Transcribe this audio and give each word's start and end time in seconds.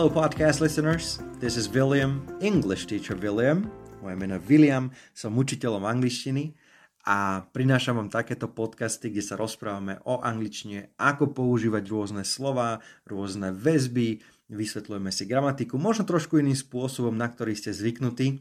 Hello, 0.00 0.08
podcast 0.08 0.64
listeners. 0.64 1.20
This 1.44 1.60
is 1.60 1.68
William, 1.68 2.24
English 2.40 2.88
teacher 2.88 3.20
William. 3.20 3.68
Moje 4.00 4.16
meno 4.16 4.40
William, 4.40 4.88
som 5.12 5.36
učiteľom 5.36 5.84
angličtiny 5.84 6.56
a 7.04 7.44
prinášam 7.52 8.00
vám 8.00 8.08
takéto 8.08 8.48
podcasty, 8.48 9.12
kde 9.12 9.20
sa 9.20 9.36
rozprávame 9.36 10.00
o 10.08 10.16
angličtine, 10.24 10.96
ako 10.96 11.36
používať 11.36 11.84
rôzne 11.92 12.24
slova, 12.24 12.80
rôzne 13.04 13.52
väzby, 13.52 14.24
vysvetľujeme 14.48 15.12
si 15.12 15.28
gramatiku, 15.28 15.76
možno 15.76 16.08
trošku 16.08 16.40
iným 16.40 16.56
spôsobom, 16.56 17.12
na 17.12 17.28
ktorý 17.28 17.52
ste 17.52 17.76
zvyknutí, 17.76 18.40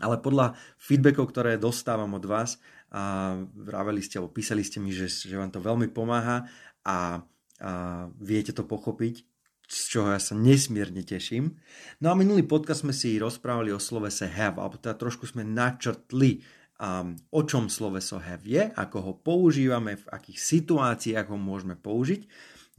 ale 0.00 0.16
podľa 0.24 0.56
feedbackov, 0.80 1.36
ktoré 1.36 1.60
dostávam 1.60 2.16
od 2.16 2.24
vás, 2.24 2.56
a 2.88 3.36
vraveli 3.52 4.00
ste, 4.00 4.24
alebo 4.24 4.32
písali 4.32 4.64
ste 4.64 4.80
mi, 4.80 4.96
že, 4.96 5.12
že 5.12 5.36
vám 5.36 5.52
to 5.52 5.60
veľmi 5.60 5.92
pomáha 5.92 6.48
a, 6.80 7.20
a 7.60 8.08
viete 8.16 8.56
to 8.56 8.64
pochopiť, 8.64 9.28
z 9.68 9.80
čoho 9.92 10.08
ja 10.08 10.20
sa 10.20 10.32
nesmierne 10.32 11.04
teším. 11.04 11.60
No 12.00 12.10
a 12.10 12.18
minulý 12.18 12.48
podcast 12.48 12.88
sme 12.88 12.96
si 12.96 13.20
rozprávali 13.20 13.68
o 13.68 13.78
slovese 13.80 14.24
have, 14.24 14.56
alebo 14.56 14.80
teda 14.80 14.96
trošku 14.96 15.28
sme 15.28 15.44
načrtli, 15.44 16.40
um, 16.80 17.12
o 17.28 17.44
čom 17.44 17.68
sloveso 17.68 18.16
have 18.16 18.48
je, 18.48 18.72
ako 18.72 18.96
ho 19.04 19.12
používame, 19.20 20.00
v 20.00 20.08
akých 20.08 20.40
situáciách 20.40 21.28
ho 21.28 21.36
môžeme 21.36 21.76
použiť. 21.76 22.24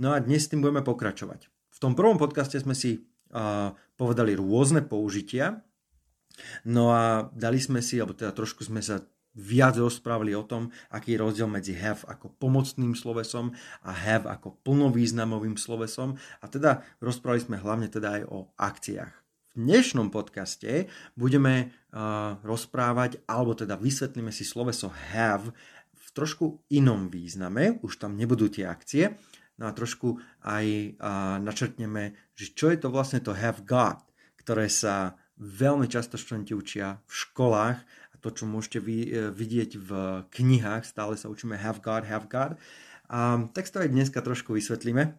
No 0.01 0.17
a 0.17 0.17
dnes 0.17 0.49
s 0.49 0.49
tým 0.49 0.65
budeme 0.65 0.81
pokračovať. 0.81 1.45
V 1.69 1.77
tom 1.77 1.93
prvom 1.93 2.17
podcaste 2.17 2.57
sme 2.57 2.73
si 2.73 3.05
uh, 3.31 3.69
povedali 3.93 4.33
rôzne 4.33 4.81
použitia, 4.81 5.61
no 6.65 6.89
a 6.89 7.29
dali 7.37 7.61
sme 7.61 7.85
si, 7.85 8.01
alebo 8.01 8.17
teda 8.17 8.33
trošku 8.33 8.65
sme 8.65 8.81
sa 8.81 9.05
viac 9.37 9.77
rozprávali 9.77 10.33
o 10.33 10.43
tom, 10.43 10.73
aký 10.89 11.15
je 11.15 11.21
rozdiel 11.21 11.49
medzi 11.49 11.77
have 11.77 12.01
ako 12.09 12.33
pomocným 12.41 12.97
slovesom 12.97 13.53
a 13.85 13.91
have 13.93 14.25
ako 14.25 14.57
plnovýznamovým 14.65 15.55
slovesom. 15.55 16.17
A 16.41 16.45
teda 16.49 16.81
rozprávali 16.99 17.43
sme 17.43 17.61
hlavne 17.61 17.87
teda 17.87 18.21
aj 18.21 18.23
o 18.29 18.49
akciách. 18.57 19.13
V 19.49 19.53
dnešnom 19.57 20.13
podcaste 20.13 20.87
budeme 21.17 21.73
uh, 21.91 22.37
rozprávať, 22.45 23.25
alebo 23.25 23.57
teda 23.57 23.75
vysvetlíme 23.75 24.29
si 24.29 24.45
sloveso 24.45 24.93
have 25.13 25.49
v 25.89 26.07
trošku 26.13 26.65
inom 26.69 27.09
význame, 27.09 27.81
už 27.81 27.97
tam 27.97 28.13
nebudú 28.13 28.49
tie 28.49 28.69
akcie, 28.69 29.17
no 29.57 29.67
a 29.67 29.75
trošku 29.75 30.21
aj 30.45 30.65
uh, 30.65 31.37
načrtneme, 31.41 32.13
že 32.37 32.53
čo 32.53 32.69
je 32.69 32.77
to 32.77 32.93
vlastne 32.93 33.19
to 33.25 33.33
have 33.33 33.65
got, 33.65 34.05
ktoré 34.37 34.69
sa 34.69 35.17
veľmi 35.39 35.87
často 35.87 36.19
študenti 36.19 36.51
učia 36.51 36.99
v 37.07 37.13
školách 37.15 37.77
to, 38.19 38.29
čo 38.31 38.45
môžete 38.45 38.79
vy, 38.83 38.97
e, 39.07 39.09
vidieť 39.31 39.71
v 39.79 39.89
knihách, 40.29 40.83
stále 40.85 41.15
sa 41.15 41.31
učíme 41.31 41.55
have 41.55 41.79
God, 41.79 42.03
have 42.05 42.27
God. 42.27 42.55
A, 43.09 43.43
tak 43.51 43.67
to 43.71 43.81
aj 43.81 43.89
dneska 43.89 44.21
trošku 44.21 44.53
vysvetlíme. 44.53 45.17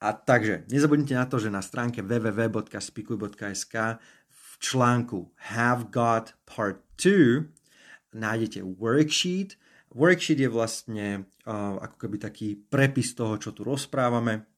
A 0.00 0.08
takže, 0.14 0.64
nezabudnite 0.70 1.14
na 1.18 1.26
to, 1.26 1.36
že 1.42 1.52
na 1.52 1.60
stránke 1.60 2.00
www.spikuj.sk 2.00 3.74
v 4.30 4.50
článku 4.58 5.34
Have 5.54 5.92
God 5.92 6.32
Part 6.48 6.80
2 6.96 7.52
nájdete 8.16 8.64
worksheet. 8.64 9.60
Worksheet 9.92 10.40
je 10.40 10.50
vlastne 10.50 11.06
uh, 11.44 11.76
ako 11.80 11.96
keby 12.06 12.16
taký 12.20 12.48
prepis 12.56 13.12
toho, 13.12 13.36
čo 13.36 13.52
tu 13.52 13.64
rozprávame 13.64 14.48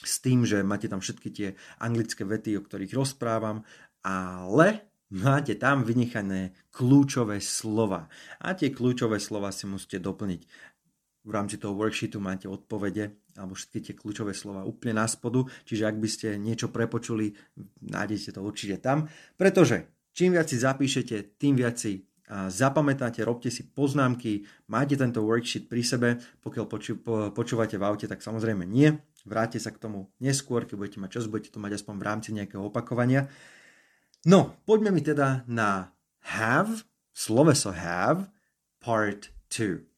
s 0.00 0.20
tým, 0.24 0.48
že 0.48 0.64
máte 0.64 0.88
tam 0.88 1.04
všetky 1.04 1.28
tie 1.28 1.48
anglické 1.80 2.24
vety, 2.24 2.56
o 2.56 2.64
ktorých 2.64 2.96
rozprávam, 2.96 3.64
ale 4.00 4.89
máte 5.10 5.58
tam 5.58 5.82
vynechané 5.82 6.54
kľúčové 6.70 7.42
slova. 7.42 8.06
A 8.42 8.54
tie 8.54 8.70
kľúčové 8.70 9.18
slova 9.18 9.50
si 9.50 9.66
musíte 9.66 9.98
doplniť. 9.98 10.42
V 11.20 11.30
rámci 11.30 11.60
toho 11.60 11.76
worksheetu 11.76 12.16
máte 12.16 12.48
odpovede 12.48 13.12
alebo 13.36 13.54
všetky 13.54 13.78
tie 13.80 13.94
kľúčové 13.94 14.32
slova 14.32 14.66
úplne 14.66 15.00
na 15.00 15.06
spodu, 15.06 15.44
čiže 15.68 15.86
ak 15.86 15.96
by 16.00 16.08
ste 16.08 16.28
niečo 16.40 16.72
prepočuli, 16.72 17.36
nájdete 17.84 18.34
to 18.34 18.40
určite 18.40 18.82
tam, 18.82 19.06
pretože 19.36 19.86
čím 20.12 20.34
viac 20.34 20.50
si 20.50 20.58
zapíšete, 20.58 21.38
tým 21.38 21.54
viac 21.60 21.78
si 21.78 22.04
zapamätáte, 22.30 23.26
robte 23.26 23.50
si 23.50 23.66
poznámky, 23.66 24.46
máte 24.70 24.94
tento 24.94 25.26
worksheet 25.26 25.66
pri 25.66 25.82
sebe, 25.82 26.08
pokiaľ 26.46 26.64
poču, 26.70 26.94
po, 27.02 27.34
počúvate 27.34 27.74
v 27.74 27.84
aute, 27.86 28.06
tak 28.06 28.22
samozrejme 28.22 28.62
nie, 28.62 28.94
vráte 29.26 29.58
sa 29.58 29.74
k 29.74 29.82
tomu 29.82 30.14
neskôr, 30.22 30.62
keď 30.62 30.76
budete 30.78 30.98
mať 31.02 31.10
čas, 31.18 31.24
budete 31.26 31.50
to 31.50 31.58
mať 31.58 31.82
aspoň 31.82 31.94
v 31.98 32.06
rámci 32.06 32.28
nejakého 32.30 32.62
opakovania. 32.62 33.26
No, 34.20 34.52
poďme 34.68 34.92
mi 34.92 35.00
teda 35.00 35.48
na 35.48 35.96
have, 36.36 36.84
sloveso 37.16 37.72
have, 37.72 38.28
part 38.76 39.32
2. 39.48 39.88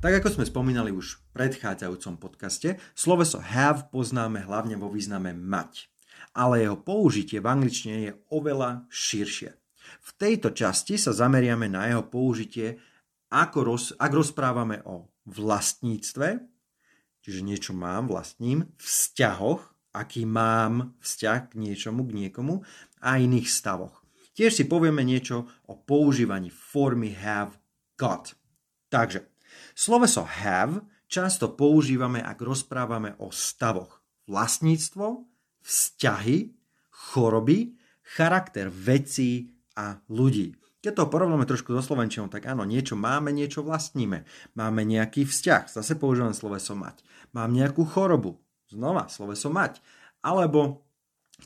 Tak 0.00 0.24
ako 0.24 0.28
sme 0.32 0.48
spomínali 0.48 0.88
už 0.88 1.20
v 1.20 1.24
predchádzajúcom 1.36 2.16
podcaste, 2.16 2.80
sloveso 2.96 3.44
have 3.44 3.92
poznáme 3.92 4.40
hlavne 4.40 4.80
vo 4.80 4.88
význame 4.88 5.36
mať, 5.36 5.92
ale 6.32 6.64
jeho 6.64 6.80
použitie 6.80 7.44
v 7.44 7.50
angličtine 7.60 7.96
je 8.08 8.16
oveľa 8.32 8.88
širšie. 8.88 9.52
V 9.84 10.10
tejto 10.16 10.56
časti 10.56 10.96
sa 10.96 11.12
zameriame 11.12 11.68
na 11.68 11.92
jeho 11.92 12.08
použitie, 12.08 12.80
ako 13.36 13.58
roz, 13.68 13.92
ak 14.00 14.08
rozprávame 14.08 14.80
o 14.88 15.12
vlastníctve, 15.28 16.40
čiže 17.20 17.44
niečo 17.44 17.76
mám, 17.76 18.08
vlastním, 18.08 18.72
vzťahoch, 18.80 19.73
aký 19.94 20.26
mám 20.26 20.98
vzťah 20.98 21.40
k 21.48 21.52
niečomu, 21.54 22.02
k 22.04 22.26
niekomu 22.26 22.66
a 22.98 23.22
iných 23.22 23.46
stavoch. 23.46 24.02
Tiež 24.34 24.50
si 24.50 24.66
povieme 24.66 25.06
niečo 25.06 25.46
o 25.70 25.78
používaní 25.78 26.50
formy 26.50 27.14
have 27.14 27.54
got. 27.94 28.34
Takže, 28.90 29.30
sloveso 29.78 30.26
have 30.26 30.82
často 31.06 31.54
používame, 31.54 32.18
ak 32.18 32.42
rozprávame 32.42 33.14
o 33.22 33.30
stavoch. 33.30 34.02
Vlastníctvo, 34.26 35.22
vzťahy, 35.62 36.50
choroby, 36.90 37.78
charakter 38.02 38.66
vecí 38.74 39.54
a 39.78 40.02
ľudí. 40.10 40.58
Keď 40.84 40.92
to 41.00 41.08
porovnáme 41.08 41.48
trošku 41.48 41.72
so 41.72 41.80
slovenčinou, 41.80 42.28
tak 42.28 42.44
áno, 42.44 42.68
niečo 42.68 42.92
máme, 42.92 43.32
niečo 43.32 43.64
vlastníme. 43.64 44.28
Máme 44.52 44.84
nejaký 44.84 45.24
vzťah, 45.24 45.72
zase 45.72 45.96
používam 45.96 46.36
sloveso 46.36 46.76
mať. 46.76 47.00
Mám 47.32 47.56
nejakú 47.56 47.88
chorobu, 47.88 48.43
znova 48.70 49.08
sloveso 49.10 49.52
mať. 49.52 49.80
Alebo 50.24 50.84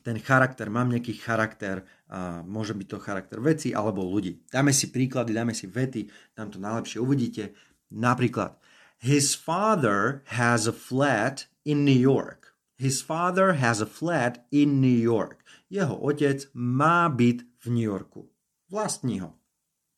ten 0.05 0.21
charakter, 0.21 0.69
mám 0.69 0.93
nejaký 0.93 1.17
charakter, 1.17 1.83
a 2.09 2.45
môže 2.45 2.77
byť 2.77 2.87
to 2.89 2.99
charakter 3.01 3.39
veci 3.41 3.73
alebo 3.73 4.05
ľudí. 4.05 4.45
Dáme 4.49 4.73
si 4.73 4.93
príklady, 4.93 5.33
dáme 5.33 5.57
si 5.57 5.69
vety, 5.69 6.09
tam 6.37 6.53
to 6.53 6.61
najlepšie 6.61 7.01
uvidíte. 7.01 7.57
Napríklad, 7.93 8.61
his 9.01 9.33
father 9.33 10.25
has 10.37 10.69
a 10.69 10.75
flat 10.77 11.49
in 11.65 11.85
New 11.85 11.97
York. 11.97 12.57
His 12.79 13.03
father 13.03 13.59
has 13.59 13.81
a 13.83 13.89
flat 13.89 14.45
in 14.53 14.81
New 14.81 14.93
York. 14.93 15.43
Jeho 15.69 15.99
otec 15.99 16.47
má 16.55 17.09
byt 17.11 17.43
v 17.65 17.67
New 17.75 17.87
Yorku. 17.89 18.31
Vlastní 18.71 19.19
ho. 19.25 19.35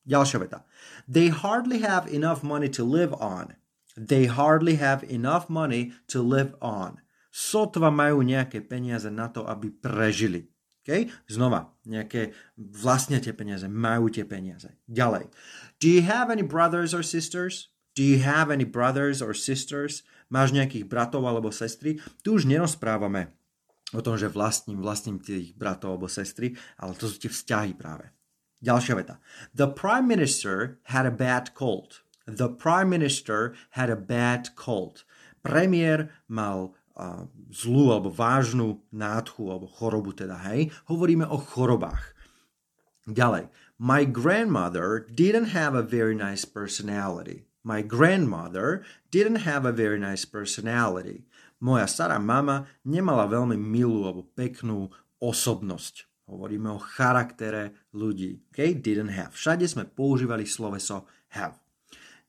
Ďalšia 0.07 0.37
veta. 0.41 0.59
They 1.05 1.29
hardly 1.29 1.85
have 1.85 2.09
enough 2.09 2.41
money 2.41 2.71
to 2.73 2.81
live 2.81 3.13
on. 3.21 3.53
They 3.93 4.25
hardly 4.25 4.79
have 4.81 5.05
enough 5.05 5.51
money 5.51 5.93
to 6.09 6.23
live 6.23 6.55
on 6.63 7.00
sotva 7.31 7.89
majú 7.89 8.21
nejaké 8.21 8.59
peniaze 8.61 9.07
na 9.07 9.31
to, 9.31 9.47
aby 9.47 9.71
prežili. 9.71 10.51
Okay? 10.83 11.07
Znova, 11.31 11.71
nejaké 11.87 12.35
vlastne 12.59 13.17
tie 13.23 13.31
peniaze, 13.31 13.65
majú 13.71 14.11
tie 14.11 14.27
peniaze. 14.27 14.75
Ďalej. 14.85 15.31
Do 15.79 15.87
you 15.87 16.03
have 16.03 16.27
any 16.27 16.43
brothers 16.43 16.91
or 16.91 17.01
sisters? 17.01 17.71
Do 17.95 18.03
you 18.03 18.19
have 18.23 18.51
any 18.51 18.67
brothers 18.67 19.23
or 19.23 19.31
sisters? 19.31 20.03
Máš 20.31 20.55
nejakých 20.55 20.87
bratov 20.87 21.27
alebo 21.27 21.51
sestry? 21.51 21.99
Tu 22.23 22.35
už 22.35 22.47
nerozprávame 22.47 23.35
o 23.91 23.99
tom, 23.99 24.15
že 24.15 24.31
vlastním, 24.31 24.79
vlastním 24.79 25.19
tých 25.19 25.51
bratov 25.55 25.99
alebo 25.99 26.07
sestry, 26.07 26.55
ale 26.79 26.95
to 26.95 27.11
sú 27.11 27.19
tie 27.19 27.31
vzťahy 27.31 27.75
práve. 27.75 28.07
Ďalšia 28.63 28.93
veta. 28.95 29.15
The 29.51 29.67
prime 29.67 30.07
minister 30.07 30.79
had 30.87 31.03
a 31.03 31.11
bad 31.11 31.51
cold. 31.57 32.05
The 32.29 32.47
prime 32.47 32.87
minister 32.87 33.57
had 33.75 33.89
a 33.91 33.99
bad 33.99 34.55
cold. 34.55 35.03
Premiér 35.41 36.13
mal 36.29 36.77
zlú 37.51 37.91
alebo 37.93 38.09
vážnu 38.13 38.81
nádchu 38.93 39.49
alebo 39.49 39.67
chorobu 39.67 40.13
teda, 40.13 40.37
hej. 40.51 40.69
Hovoríme 40.87 41.25
o 41.27 41.37
chorobách. 41.37 42.13
Ďalej. 43.09 43.49
My 43.81 44.05
grandmother 44.05 45.09
didn't 45.09 45.57
have 45.57 45.73
a 45.73 45.81
very 45.81 46.13
nice 46.13 46.45
personality. 46.45 47.49
My 47.61 47.81
grandmother 47.85 48.85
didn't 49.13 49.45
have 49.45 49.65
a 49.65 49.73
very 49.73 50.01
nice 50.01 50.25
personality. 50.25 51.25
Moja 51.61 51.85
stará 51.85 52.17
mama 52.17 52.65
nemala 52.81 53.29
veľmi 53.29 53.53
milú 53.53 54.09
alebo 54.09 54.25
peknú 54.33 54.89
osobnosť. 55.21 56.09
Hovoríme 56.25 56.73
o 56.73 56.81
charaktere 56.81 57.85
ľudí. 57.93 58.41
Okay? 58.49 58.73
Didn't 58.73 59.13
have. 59.13 59.37
Všade 59.37 59.69
sme 59.69 59.85
používali 59.85 60.49
sloveso 60.49 61.05
have. 61.37 61.60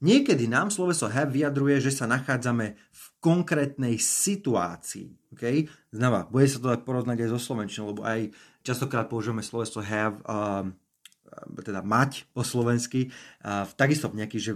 Niekedy 0.02 0.50
nám 0.50 0.74
sloveso 0.74 1.06
have 1.06 1.30
vyjadruje, 1.30 1.78
že 1.78 1.94
sa 1.94 2.10
nachádzame 2.10 2.74
v 2.74 3.02
konkrétnej 3.22 4.02
situácii. 4.02 5.30
Okay? 5.30 5.70
Znova, 5.94 6.26
bude 6.26 6.50
sa 6.50 6.58
to 6.58 6.74
dať 6.74 6.82
porovnať 6.82 7.22
aj 7.22 7.28
so 7.30 7.38
slovenčinou, 7.38 7.94
lebo 7.94 8.02
aj 8.02 8.34
častokrát 8.66 9.06
používame 9.06 9.46
sloveso 9.46 9.78
have, 9.78 10.18
um, 10.26 10.74
teda 11.62 11.86
mať 11.86 12.26
po 12.34 12.42
slovensky, 12.42 13.14
uh, 13.46 13.62
takisto 13.78 14.10
nejaký, 14.10 14.42
že 14.42 14.52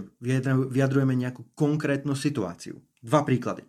vyjadrujeme 0.67 1.15
nejakú 1.15 1.47
konkrétnu 1.55 2.11
situáciu. 2.11 2.83
Dva 2.99 3.23
príklady. 3.23 3.63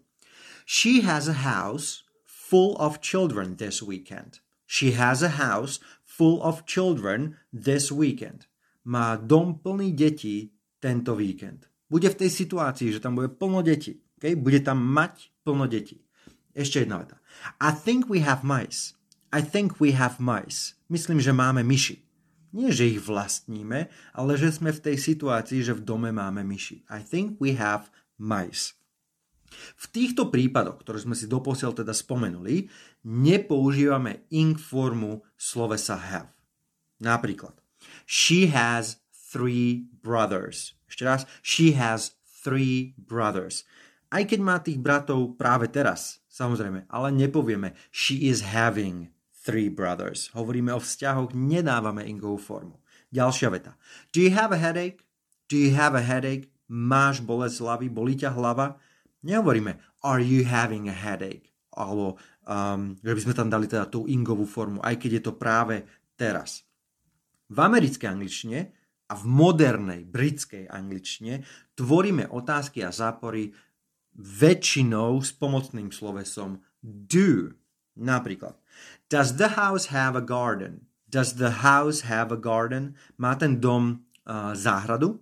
She 0.67 1.07
has 1.07 1.31
a 1.31 1.47
house 1.47 2.03
full 2.27 2.75
of 2.83 2.99
children 2.99 3.55
this 3.55 3.79
weekend. 3.79 4.43
She 4.67 4.99
has 4.99 5.23
a 5.23 5.39
house 5.39 5.79
full 6.03 6.43
of 6.43 6.67
children 6.67 7.39
this 7.55 7.95
weekend. 7.95 8.51
Má 8.83 9.15
dom 9.15 9.63
plný 9.63 9.95
detí 9.95 10.58
tento 10.79 11.15
víkend. 11.15 11.67
Bude 11.89 12.11
v 12.13 12.19
tej 12.27 12.31
situácii, 12.31 12.95
že 12.95 13.03
tam 13.03 13.17
bude 13.19 13.33
plno 13.33 13.65
detí. 13.65 13.99
Okay? 14.19 14.35
Bude 14.37 14.61
tam 14.61 14.83
mať 14.83 15.31
plno 15.47 15.65
detí. 15.71 16.03
Ešte 16.53 16.83
jedna 16.83 16.99
veta. 17.01 17.17
I 17.63 17.71
think 17.71 18.11
we 18.11 18.21
have 18.21 18.43
mice. 18.43 18.99
I 19.31 19.45
think 19.45 19.79
we 19.79 19.95
have 19.95 20.19
mice. 20.19 20.75
Myslím, 20.91 21.21
že 21.21 21.37
máme 21.37 21.63
myši. 21.63 22.03
Nie, 22.57 22.73
že 22.73 22.89
ich 22.89 23.05
vlastníme, 23.05 23.93
ale 24.17 24.33
že 24.41 24.49
sme 24.49 24.73
v 24.73 24.81
tej 24.81 24.97
situácii, 24.97 25.61
že 25.61 25.77
v 25.77 25.85
dome 25.85 26.11
máme 26.11 26.41
myši. 26.43 26.89
I 26.89 27.05
think 27.05 27.37
we 27.37 27.53
have 27.53 27.93
mice. 28.17 28.73
V 29.77 29.87
týchto 29.93 30.29
prípadoch, 30.29 30.81
ktoré 30.81 31.01
sme 31.01 31.17
si 31.17 31.29
doposiaľ 31.29 31.73
teda 31.77 31.93
spomenuli, 31.93 32.69
nepoužívame 33.05 34.29
ing 34.33 34.57
formu 34.57 35.25
slovesa 35.37 35.97
have. 35.97 36.33
Napríklad, 37.01 37.57
she 38.05 38.49
has 38.49 39.01
three 39.29 39.93
brothers. 40.01 40.73
Ešte 40.89 41.05
raz, 41.05 41.21
she 41.45 41.77
has 41.77 42.17
three 42.25 42.97
brothers. 42.97 43.69
Aj 44.09 44.25
keď 44.25 44.41
má 44.41 44.57
tých 44.65 44.81
bratov 44.81 45.37
práve 45.37 45.69
teraz, 45.69 46.25
samozrejme, 46.33 46.89
ale 46.89 47.09
nepovieme 47.13 47.77
she 47.93 48.25
is 48.25 48.41
having 48.41 49.13
three 49.45 49.69
brothers. 49.69 50.33
Hovoríme 50.33 50.73
o 50.73 50.81
vzťahoch, 50.81 51.37
nedávame 51.37 52.09
ingovú 52.09 52.41
formu. 52.41 52.81
Ďalšia 53.13 53.49
veta. 53.53 53.73
Do 54.13 54.25
you 54.25 54.33
have 54.33 54.53
a 54.53 54.61
headache? 54.61 55.05
Do 55.49 55.57
you 55.57 55.77
have 55.77 55.97
a 55.97 56.05
headache? 56.05 56.49
Máš 56.69 57.25
bolesť 57.25 57.65
hlavy? 57.65 57.87
Bolí 57.89 58.17
ťa 58.17 58.33
hlava? 58.33 58.77
Nehovoríme 59.25 59.81
are 60.05 60.21
you 60.21 60.45
having 60.45 60.89
a 60.89 60.97
headache? 60.97 61.51
Alebo 61.73 62.21
um, 62.45 62.97
že 63.01 63.13
by 63.15 63.21
sme 63.25 63.35
tam 63.35 63.49
dali 63.49 63.67
teda 63.69 63.87
tú 63.89 64.05
ingovú 64.09 64.45
formu, 64.49 64.83
aj 64.83 64.99
keď 64.99 65.11
je 65.21 65.23
to 65.23 65.33
práve 65.37 65.77
teraz. 66.19 66.67
V 67.49 67.59
americkej 67.61 68.09
angličtine 68.09 68.78
a 69.09 69.17
v 69.17 69.25
modernej 69.25 70.05
britskej 70.05 70.69
angličtine 70.69 71.41
tvoríme 71.73 72.29
otázky 72.29 72.85
a 72.85 72.93
zápory 72.93 73.57
väčšinou 74.19 75.25
s 75.25 75.33
pomocným 75.33 75.89
slovesom 75.89 76.61
do. 76.85 77.57
Napríklad, 77.99 78.55
does 79.11 79.41
the 79.41 79.59
house 79.59 79.91
have 79.91 80.15
a 80.15 80.23
garden? 80.23 80.87
Does 81.09 81.41
the 81.41 81.65
house 81.65 82.05
have 82.05 82.31
a 82.31 82.39
garden? 82.39 82.95
Má 83.17 83.35
ten 83.35 83.59
dom 83.59 84.05
uh, 84.29 84.53
záhradu? 84.55 85.19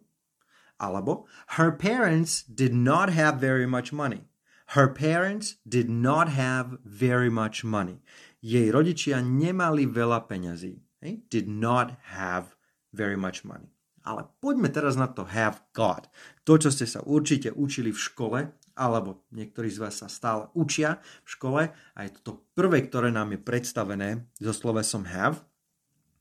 Alebo 0.76 1.24
her 1.56 1.72
parents 1.72 2.44
did 2.44 2.76
not 2.76 3.08
have 3.08 3.40
very 3.40 3.64
much 3.64 3.94
money. 3.94 4.28
Her 4.74 4.90
parents 4.90 5.62
did 5.64 5.88
not 5.88 6.28
have 6.34 6.82
very 6.84 7.30
much 7.30 7.62
money. 7.62 8.02
Jej 8.42 8.74
rodičia 8.74 9.22
nemali 9.22 9.86
veľa 9.86 10.26
peňazí. 10.26 10.82
Did 11.30 11.46
not 11.46 12.02
have 12.12 12.58
very 12.90 13.14
much 13.14 13.46
money. 13.46 13.75
Ale 14.06 14.30
poďme 14.38 14.70
teraz 14.70 14.94
na 14.94 15.10
to 15.10 15.26
have 15.26 15.66
got. 15.74 16.06
To, 16.46 16.54
čo 16.54 16.70
ste 16.70 16.86
sa 16.86 17.02
určite 17.02 17.50
učili 17.50 17.90
v 17.90 17.98
škole, 17.98 18.38
alebo 18.78 19.26
niektorí 19.34 19.66
z 19.72 19.82
vás 19.82 19.98
sa 19.98 20.06
stále 20.06 20.52
učia 20.54 21.02
v 21.24 21.28
škole 21.28 21.62
a 21.74 21.98
je 22.04 22.10
to 22.22 22.46
prvé, 22.54 22.86
ktoré 22.86 23.10
nám 23.10 23.34
je 23.34 23.40
predstavené 23.40 24.30
so 24.38 24.52
slovesom 24.54 25.08
have. 25.08 25.42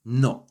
No, 0.10 0.50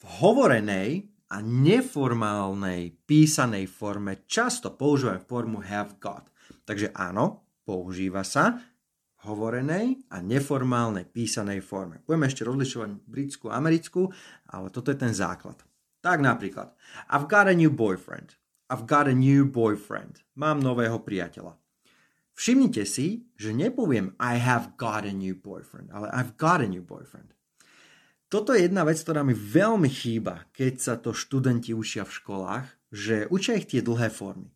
v 0.00 0.04
hovorenej 0.24 1.10
a 1.34 1.42
neformálnej 1.42 2.94
písanej 3.04 3.66
forme 3.66 4.24
často 4.30 4.72
používame 4.72 5.20
formu 5.20 5.58
have 5.64 5.98
got. 5.98 6.30
Takže 6.62 6.94
áno, 6.94 7.50
používa 7.66 8.22
sa 8.22 8.62
v 9.18 9.20
hovorenej 9.26 10.06
a 10.14 10.22
neformálnej 10.22 11.08
písanej 11.10 11.64
forme. 11.64 12.04
Budeme 12.06 12.30
ešte 12.30 12.46
rozlišovať 12.46 12.88
britskú 13.08 13.50
a 13.50 13.58
americkú, 13.58 14.12
ale 14.52 14.70
toto 14.70 14.94
je 14.94 15.00
ten 15.00 15.10
základ. 15.16 15.58
Tak 16.04 16.20
napríklad, 16.20 16.76
I've 17.08 17.32
got 17.32 17.48
a 17.48 17.56
new 17.56 17.72
boyfriend. 17.72 18.36
I've 18.68 18.84
got 18.84 19.08
a 19.08 19.16
new 19.16 19.48
boyfriend. 19.48 20.20
Mám 20.36 20.60
nového 20.60 21.00
priateľa. 21.00 21.56
Všimnite 22.36 22.84
si, 22.84 23.24
že 23.40 23.56
nepoviem 23.56 24.12
I 24.20 24.36
have 24.36 24.76
got 24.76 25.08
a 25.08 25.14
new 25.16 25.32
boyfriend, 25.32 25.88
ale 25.96 26.12
I've 26.12 26.36
got 26.36 26.60
a 26.60 26.68
new 26.68 26.84
boyfriend. 26.84 27.32
Toto 28.28 28.52
je 28.52 28.68
jedna 28.68 28.84
vec, 28.84 29.00
ktorá 29.00 29.24
mi 29.24 29.32
veľmi 29.32 29.88
chýba, 29.88 30.44
keď 30.52 30.72
sa 30.76 30.94
to 31.00 31.16
študenti 31.16 31.72
učia 31.72 32.04
v 32.04 32.16
školách, 32.20 32.66
že 32.92 33.24
učia 33.32 33.56
ich 33.56 33.72
tie 33.72 33.80
dlhé 33.80 34.12
formy. 34.12 34.52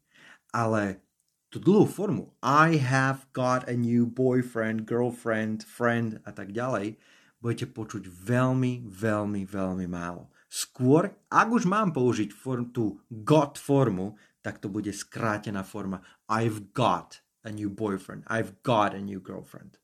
Ale 0.52 1.00
tú 1.48 1.64
dlhú 1.64 1.88
formu 1.88 2.36
I 2.44 2.76
have 2.76 3.24
got 3.32 3.64
a 3.64 3.78
new 3.78 4.04
boyfriend, 4.04 4.84
girlfriend, 4.84 5.64
friend 5.64 6.20
a 6.28 6.30
tak 6.36 6.52
ďalej 6.52 7.00
budete 7.40 7.70
počuť 7.70 8.04
veľmi, 8.04 8.84
veľmi, 8.84 9.48
veľmi 9.48 9.86
málo. 9.88 10.28
Skôr, 10.48 11.12
ak 11.28 11.48
už 11.52 11.68
mám 11.68 11.92
použiť 11.92 12.32
form, 12.32 12.72
tú 12.72 13.04
got 13.12 13.60
formu, 13.60 14.16
tak 14.40 14.64
to 14.64 14.72
bude 14.72 14.88
skrátená 14.96 15.60
forma 15.60 16.00
I've 16.24 16.72
got 16.72 17.20
a 17.44 17.52
new 17.52 17.68
boyfriend, 17.68 18.24
I've 18.32 18.64
got 18.64 18.96
a 18.96 19.00
new 19.04 19.20
girlfriend. 19.20 19.76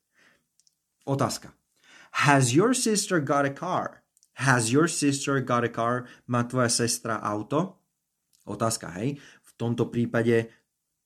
Otázka. 1.04 1.52
Has 2.24 2.56
your 2.56 2.72
sister 2.72 3.20
got 3.20 3.44
a 3.44 3.52
car? 3.52 4.00
Has 4.40 4.72
your 4.72 4.88
sister 4.88 5.38
got 5.44 5.66
a 5.66 5.70
car? 5.70 6.08
Má 6.26 6.48
tvoja 6.48 6.72
sestra 6.72 7.20
auto? 7.20 7.84
Otázka, 8.48 8.88
hej. 8.96 9.20
V 9.20 9.50
tomto 9.60 9.92
prípade 9.92 10.48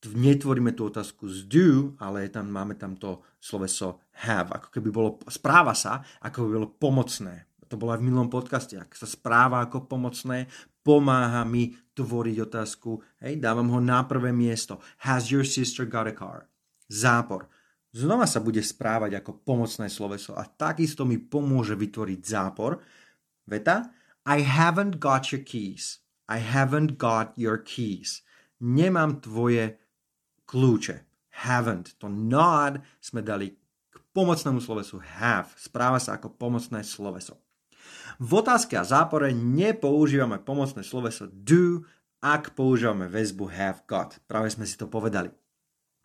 netvoríme 0.07 0.79
tú 0.79 0.87
otázku 0.87 1.27
z 1.27 1.51
do, 1.51 1.99
ale 1.99 2.31
tam, 2.31 2.47
máme 2.47 2.79
tam 2.79 2.95
to 2.95 3.27
sloveso 3.43 4.07
have, 4.23 4.55
ako 4.55 4.69
keby 4.71 4.89
bolo, 4.95 5.19
správa 5.27 5.75
sa, 5.75 5.99
ako 6.23 6.47
by 6.47 6.51
bolo 6.55 6.69
pomocné. 6.79 7.48
To 7.69 7.77
bolo 7.77 7.93
aj 7.95 8.01
v 8.01 8.09
minulom 8.09 8.33
podcaste, 8.33 8.77
ak 8.81 8.97
sa 8.97 9.05
správa 9.05 9.65
ako 9.65 9.85
pomocné, 9.85 10.49
pomáha 10.81 11.45
mi 11.45 11.77
tvoriť 11.93 12.37
otázku, 12.49 12.97
hej, 13.21 13.37
dávam 13.37 13.69
ho 13.77 13.81
na 13.81 14.05
prvé 14.09 14.33
miesto. 14.33 14.81
Has 15.05 15.29
your 15.29 15.45
sister 15.45 15.85
got 15.85 16.09
a 16.09 16.15
car? 16.17 16.49
Zápor 16.89 17.49
znova 17.93 18.29
sa 18.29 18.41
bude 18.41 18.61
správať 18.61 19.21
ako 19.21 19.45
pomocné 19.45 19.89
sloveso 19.89 20.37
a 20.37 20.45
takisto 20.45 21.09
mi 21.09 21.17
pomôže 21.21 21.75
vytvoriť 21.77 22.21
zápor. 22.23 22.81
Veta 23.49 23.93
I 24.29 24.45
haven't 24.45 25.01
got 25.01 25.33
your 25.33 25.41
keys. 25.41 26.05
I 26.29 26.45
haven't 26.45 27.01
got 27.01 27.33
your 27.41 27.57
keys. 27.57 28.21
Nemám 28.61 29.25
tvoje 29.25 29.81
kľúče. 30.45 31.09
Haven't. 31.49 31.97
To 32.03 32.13
not 32.13 32.83
sme 33.01 33.25
dali 33.25 33.57
k 33.89 33.97
pomocnému 34.13 34.61
slovesu 34.61 35.01
have. 35.01 35.49
Správa 35.57 35.97
sa 35.97 36.21
ako 36.21 36.37
pomocné 36.37 36.85
sloveso. 36.85 37.41
V 38.19 38.31
otázke 38.43 38.75
a 38.75 38.83
zápore 38.83 39.31
nepoužívame 39.31 40.43
pomocné 40.43 40.83
sloveso 40.83 41.31
do, 41.31 41.87
ak 42.19 42.59
používame 42.59 43.07
väzbu 43.07 43.47
have 43.55 43.87
got. 43.87 44.19
Práve 44.27 44.51
sme 44.51 44.67
si 44.67 44.75
to 44.75 44.91
povedali. 44.91 45.31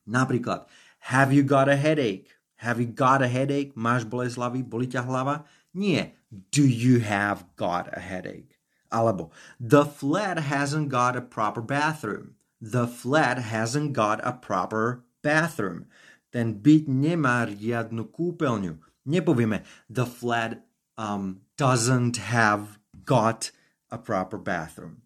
Napríklad, 0.05 0.69
Have 1.11 1.33
you 1.33 1.43
got 1.43 1.67
a 1.67 1.75
headache? 1.75 2.39
Have 2.63 2.79
you 2.79 2.87
got 2.87 3.19
a 3.19 3.27
headache? 3.27 3.75
Máš 3.75 4.07
bolesť 4.07 4.39
hlavy? 4.39 4.61
Boli 4.63 4.87
ťa 4.87 5.03
hlava? 5.03 5.43
Nie. 5.75 6.15
Do 6.31 6.63
you 6.63 7.03
have 7.03 7.43
got 7.59 7.91
a 7.91 7.99
headache? 7.99 8.55
Alebo 8.87 9.33
the 9.59 9.83
flat 9.83 10.47
hasn't 10.47 10.87
got 10.87 11.19
a 11.19 11.23
proper 11.25 11.59
bathroom. 11.59 12.39
The 12.63 12.87
flat 12.87 13.41
hasn't 13.51 13.91
got 13.91 14.23
a 14.23 14.31
proper 14.31 15.03
bathroom. 15.19 15.91
Ten 16.31 16.63
byt 16.63 16.87
nemá 16.87 17.51
riadnu 17.51 18.07
kúpeľňu. 18.07 18.79
Nepovieme 19.03 19.67
the 19.91 20.07
flat 20.07 20.63
um, 20.95 21.42
doesn't 21.57 22.17
have 22.17 22.79
got 23.05 23.51
a 23.91 23.97
proper 23.97 24.37
bathroom. 24.37 25.01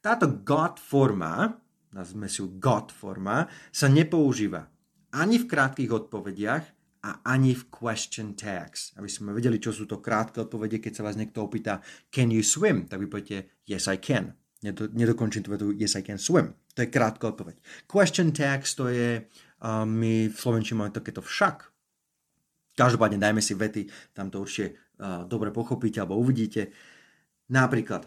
Táto 0.00 0.26
got 0.44 0.78
forma, 0.78 1.60
nazvime 1.92 2.28
si 2.28 2.40
ju 2.40 2.48
got 2.56 2.92
forma, 2.94 3.44
sa 3.74 3.90
nepoužíva 3.90 4.64
ani 5.10 5.42
v 5.42 5.48
krátkých 5.50 5.90
odpovediach 5.90 6.64
a 7.00 7.10
ani 7.24 7.56
v 7.56 7.66
question 7.72 8.36
tags. 8.36 8.92
Aby 8.94 9.08
sme 9.08 9.32
vedeli, 9.32 9.56
čo 9.56 9.72
sú 9.72 9.88
to 9.88 10.04
krátke 10.04 10.38
odpovede, 10.44 10.78
keď 10.78 11.00
sa 11.00 11.06
vás 11.08 11.16
niekto 11.16 11.42
opýta 11.42 11.80
can 12.12 12.30
you 12.30 12.44
swim, 12.44 12.86
tak 12.86 13.00
vy 13.00 13.08
poviete 13.08 13.64
yes 13.66 13.88
I 13.88 13.98
can. 13.98 14.36
nedokončím 14.92 15.40
tú 15.40 15.56
vetu 15.56 15.72
yes 15.72 15.96
I 15.96 16.04
can 16.04 16.20
swim. 16.20 16.52
To 16.76 16.84
je 16.84 16.92
krátka 16.92 17.32
odpoveď. 17.32 17.56
Question 17.88 18.30
tags 18.30 18.76
to 18.76 18.92
je, 18.92 19.24
uh, 19.24 19.84
my 19.88 20.28
v 20.28 20.36
Slovenčine 20.36 20.78
máme 20.78 20.92
takéto 20.92 21.24
však. 21.24 21.72
Každopádne 22.76 23.18
dajme 23.18 23.42
si 23.42 23.56
vety, 23.56 23.82
tam 24.14 24.28
to 24.28 24.44
určite 24.44 24.76
dobre 25.24 25.50
pochopíte 25.50 25.98
alebo 26.00 26.20
uvidíte. 26.20 26.70
Napríklad, 27.50 28.06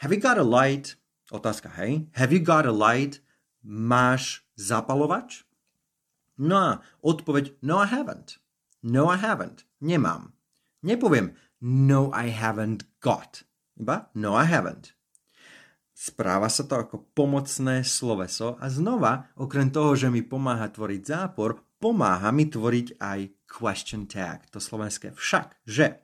have 0.00 0.10
you 0.10 0.20
got 0.20 0.40
a 0.40 0.46
light? 0.46 0.96
Otázka, 1.30 1.70
hej. 1.78 2.10
Have 2.18 2.34
you 2.34 2.42
got 2.42 2.66
a 2.66 2.74
light? 2.74 3.22
Máš 3.62 4.42
zapalovač? 4.56 5.44
No 6.40 6.56
a 6.56 6.70
odpoveď 7.04 7.60
no 7.60 7.84
I 7.84 7.86
haven't. 7.86 8.40
No 8.82 9.12
I 9.12 9.20
haven't. 9.20 9.68
Nemám. 9.84 10.32
Nepoviem 10.82 11.36
no 11.60 12.08
I 12.16 12.32
haven't 12.32 12.88
got. 13.04 13.44
Iba 13.76 14.08
no 14.16 14.32
I 14.34 14.48
haven't. 14.48 14.96
Správa 15.92 16.48
sa 16.48 16.64
to 16.64 16.80
ako 16.80 17.12
pomocné 17.12 17.84
sloveso 17.84 18.56
a 18.56 18.72
znova, 18.72 19.28
okrem 19.36 19.68
toho, 19.68 19.92
že 19.92 20.08
mi 20.08 20.24
pomáha 20.24 20.72
tvoriť 20.72 21.02
zápor, 21.04 21.60
pomáha 21.76 22.32
mi 22.32 22.48
tvoriť 22.48 22.96
aj 22.96 23.20
question 23.44 24.08
tag, 24.08 24.48
to 24.48 24.56
slovenské 24.56 25.12
však, 25.12 25.60
že. 25.68 26.00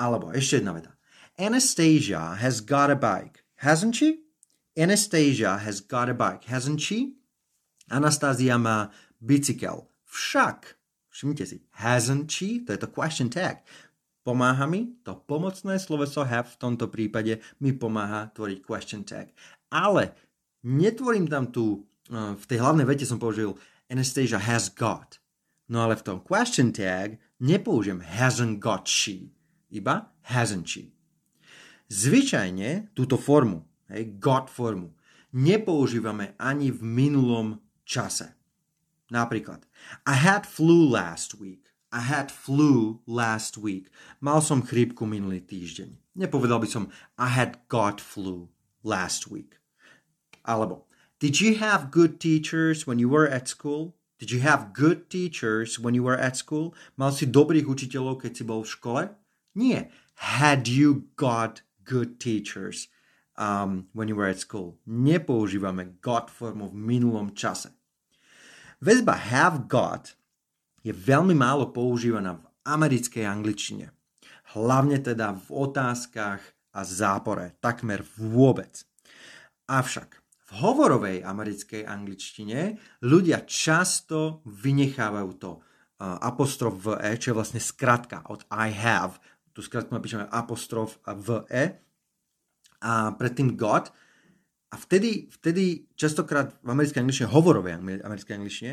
Alebo 0.00 0.32
ešte 0.32 0.64
jedna 0.64 0.72
veta. 0.72 0.96
Anastasia 1.36 2.40
has 2.40 2.64
got 2.64 2.88
a 2.88 2.96
bike, 2.96 3.44
hasn't 3.60 4.00
she? 4.00 4.24
Anastasia 4.72 5.60
has 5.60 5.84
got 5.84 6.08
a 6.08 6.16
bike, 6.16 6.48
hasn't 6.48 6.80
she? 6.80 7.20
Anastázia 7.90 8.54
má 8.54 8.94
bicykel. 9.18 9.90
Však, 10.06 10.78
všimnite 11.10 11.44
si, 11.46 11.58
hasn't 11.82 12.30
she? 12.30 12.62
To 12.64 12.72
je 12.72 12.78
to 12.78 12.86
question 12.86 13.26
tag. 13.26 13.66
Pomáha 14.22 14.70
mi, 14.70 14.94
to 15.02 15.18
pomocné 15.26 15.82
sloveso 15.82 16.22
have 16.22 16.54
v 16.54 16.60
tomto 16.60 16.86
prípade 16.86 17.42
mi 17.58 17.74
pomáha 17.74 18.30
tvoriť 18.30 18.58
question 18.62 19.02
tag. 19.02 19.34
Ale 19.74 20.14
netvorím 20.62 21.26
tam 21.26 21.50
tu, 21.50 21.82
eh, 22.08 22.38
v 22.38 22.44
tej 22.46 22.62
hlavnej 22.62 22.86
vete 22.86 23.02
som 23.02 23.18
použil 23.18 23.58
Anastasia 23.90 24.38
has 24.38 24.70
got. 24.70 25.18
No 25.66 25.82
ale 25.82 25.98
v 25.98 26.06
tom 26.06 26.18
question 26.22 26.70
tag 26.70 27.18
nepoužijem 27.42 28.06
hasn't 28.06 28.62
got 28.62 28.86
she, 28.86 29.34
iba 29.70 30.10
hasn't 30.26 30.68
she. 30.68 30.92
Zvyčajne 31.90 32.94
túto 32.94 33.18
formu, 33.18 33.66
hej, 33.90 34.14
got 34.22 34.46
formu, 34.46 34.94
nepoužívame 35.34 36.38
ani 36.38 36.70
v 36.70 36.80
minulom 36.82 37.58
čase. 37.82 38.34
Napríklad, 39.10 39.66
I 40.06 40.14
had 40.14 40.46
flu 40.46 40.86
last 40.86 41.38
week. 41.42 41.74
I 41.90 42.06
had 42.06 42.30
flu 42.30 43.02
last 43.10 43.58
week. 43.58 43.90
Mal 44.22 44.38
som 44.38 44.62
chrípku 44.62 45.02
minulý 45.02 45.42
týždeň. 45.42 46.14
Nepovedal 46.14 46.62
by 46.62 46.68
som 46.70 46.84
I 47.18 47.26
had 47.26 47.66
got 47.66 47.98
flu 47.98 48.46
last 48.86 49.26
week. 49.26 49.58
Alebo, 50.46 50.86
Did 51.20 51.36
you 51.36 51.60
have 51.60 51.90
good 51.90 52.16
teachers 52.16 52.86
when 52.86 52.98
you 52.98 53.10
were 53.10 53.28
at 53.28 53.44
school? 53.44 53.92
Did 54.16 54.30
you 54.30 54.40
have 54.40 54.72
good 54.72 55.10
teachers 55.10 55.76
when 55.76 55.92
you 55.92 56.00
were 56.00 56.16
at 56.16 56.32
school? 56.32 56.72
Mal 56.96 57.12
si 57.12 57.28
dobrých 57.28 57.68
učiteľov, 57.68 58.24
keď 58.24 58.32
si 58.40 58.44
bol 58.48 58.64
v 58.64 58.72
škole? 58.72 59.02
Nie. 59.60 59.92
Had 60.16 60.68
you 60.68 61.12
got 61.20 61.60
good 61.84 62.16
teachers 62.16 62.88
um, 63.36 63.92
when 63.92 64.08
you 64.08 64.16
were 64.16 64.28
at 64.28 64.40
school? 64.40 64.80
Nepoužívame 64.88 66.00
got 66.00 66.32
formu 66.32 66.72
v 66.72 66.76
minulom 66.80 67.36
čase. 67.36 67.68
Väzba 68.80 69.12
have 69.12 69.68
got 69.68 70.16
je 70.80 70.96
veľmi 70.96 71.36
málo 71.36 71.68
používaná 71.68 72.40
v 72.40 72.48
americkej 72.64 73.28
angličtine. 73.28 73.92
Hlavne 74.56 74.96
teda 74.96 75.36
v 75.36 75.48
otázkach 75.52 76.40
a 76.72 76.80
zápore. 76.80 77.60
Takmer 77.60 78.00
vôbec. 78.16 78.80
Avšak 79.68 80.08
v 80.48 80.50
hovorovej 80.64 81.16
americkej 81.20 81.84
angličtine 81.84 82.80
ľudia 83.04 83.44
často 83.44 84.40
vynechávajú 84.48 85.30
to 85.36 85.60
apostrof 86.00 86.74
v 86.80 86.86
e, 86.96 87.20
čo 87.20 87.30
je 87.30 87.36
vlastne 87.36 87.60
skratka 87.60 88.24
od 88.32 88.48
I 88.48 88.72
have. 88.72 89.20
Tu 89.52 89.60
skratku 89.62 89.90
napíšeme 89.94 90.30
apostrof 90.30 90.98
v 91.04 91.44
e 91.50 91.64
a 92.80 93.12
predtým 93.12 93.58
got. 93.58 93.92
A 94.70 94.78
vtedy, 94.78 95.26
vtedy 95.34 95.90
častokrát 95.98 96.54
v 96.62 96.70
americkej 96.70 97.02
angličtine, 97.02 97.34
hovorovej 97.34 97.74
americkej 98.06 98.38
angličtine, 98.38 98.72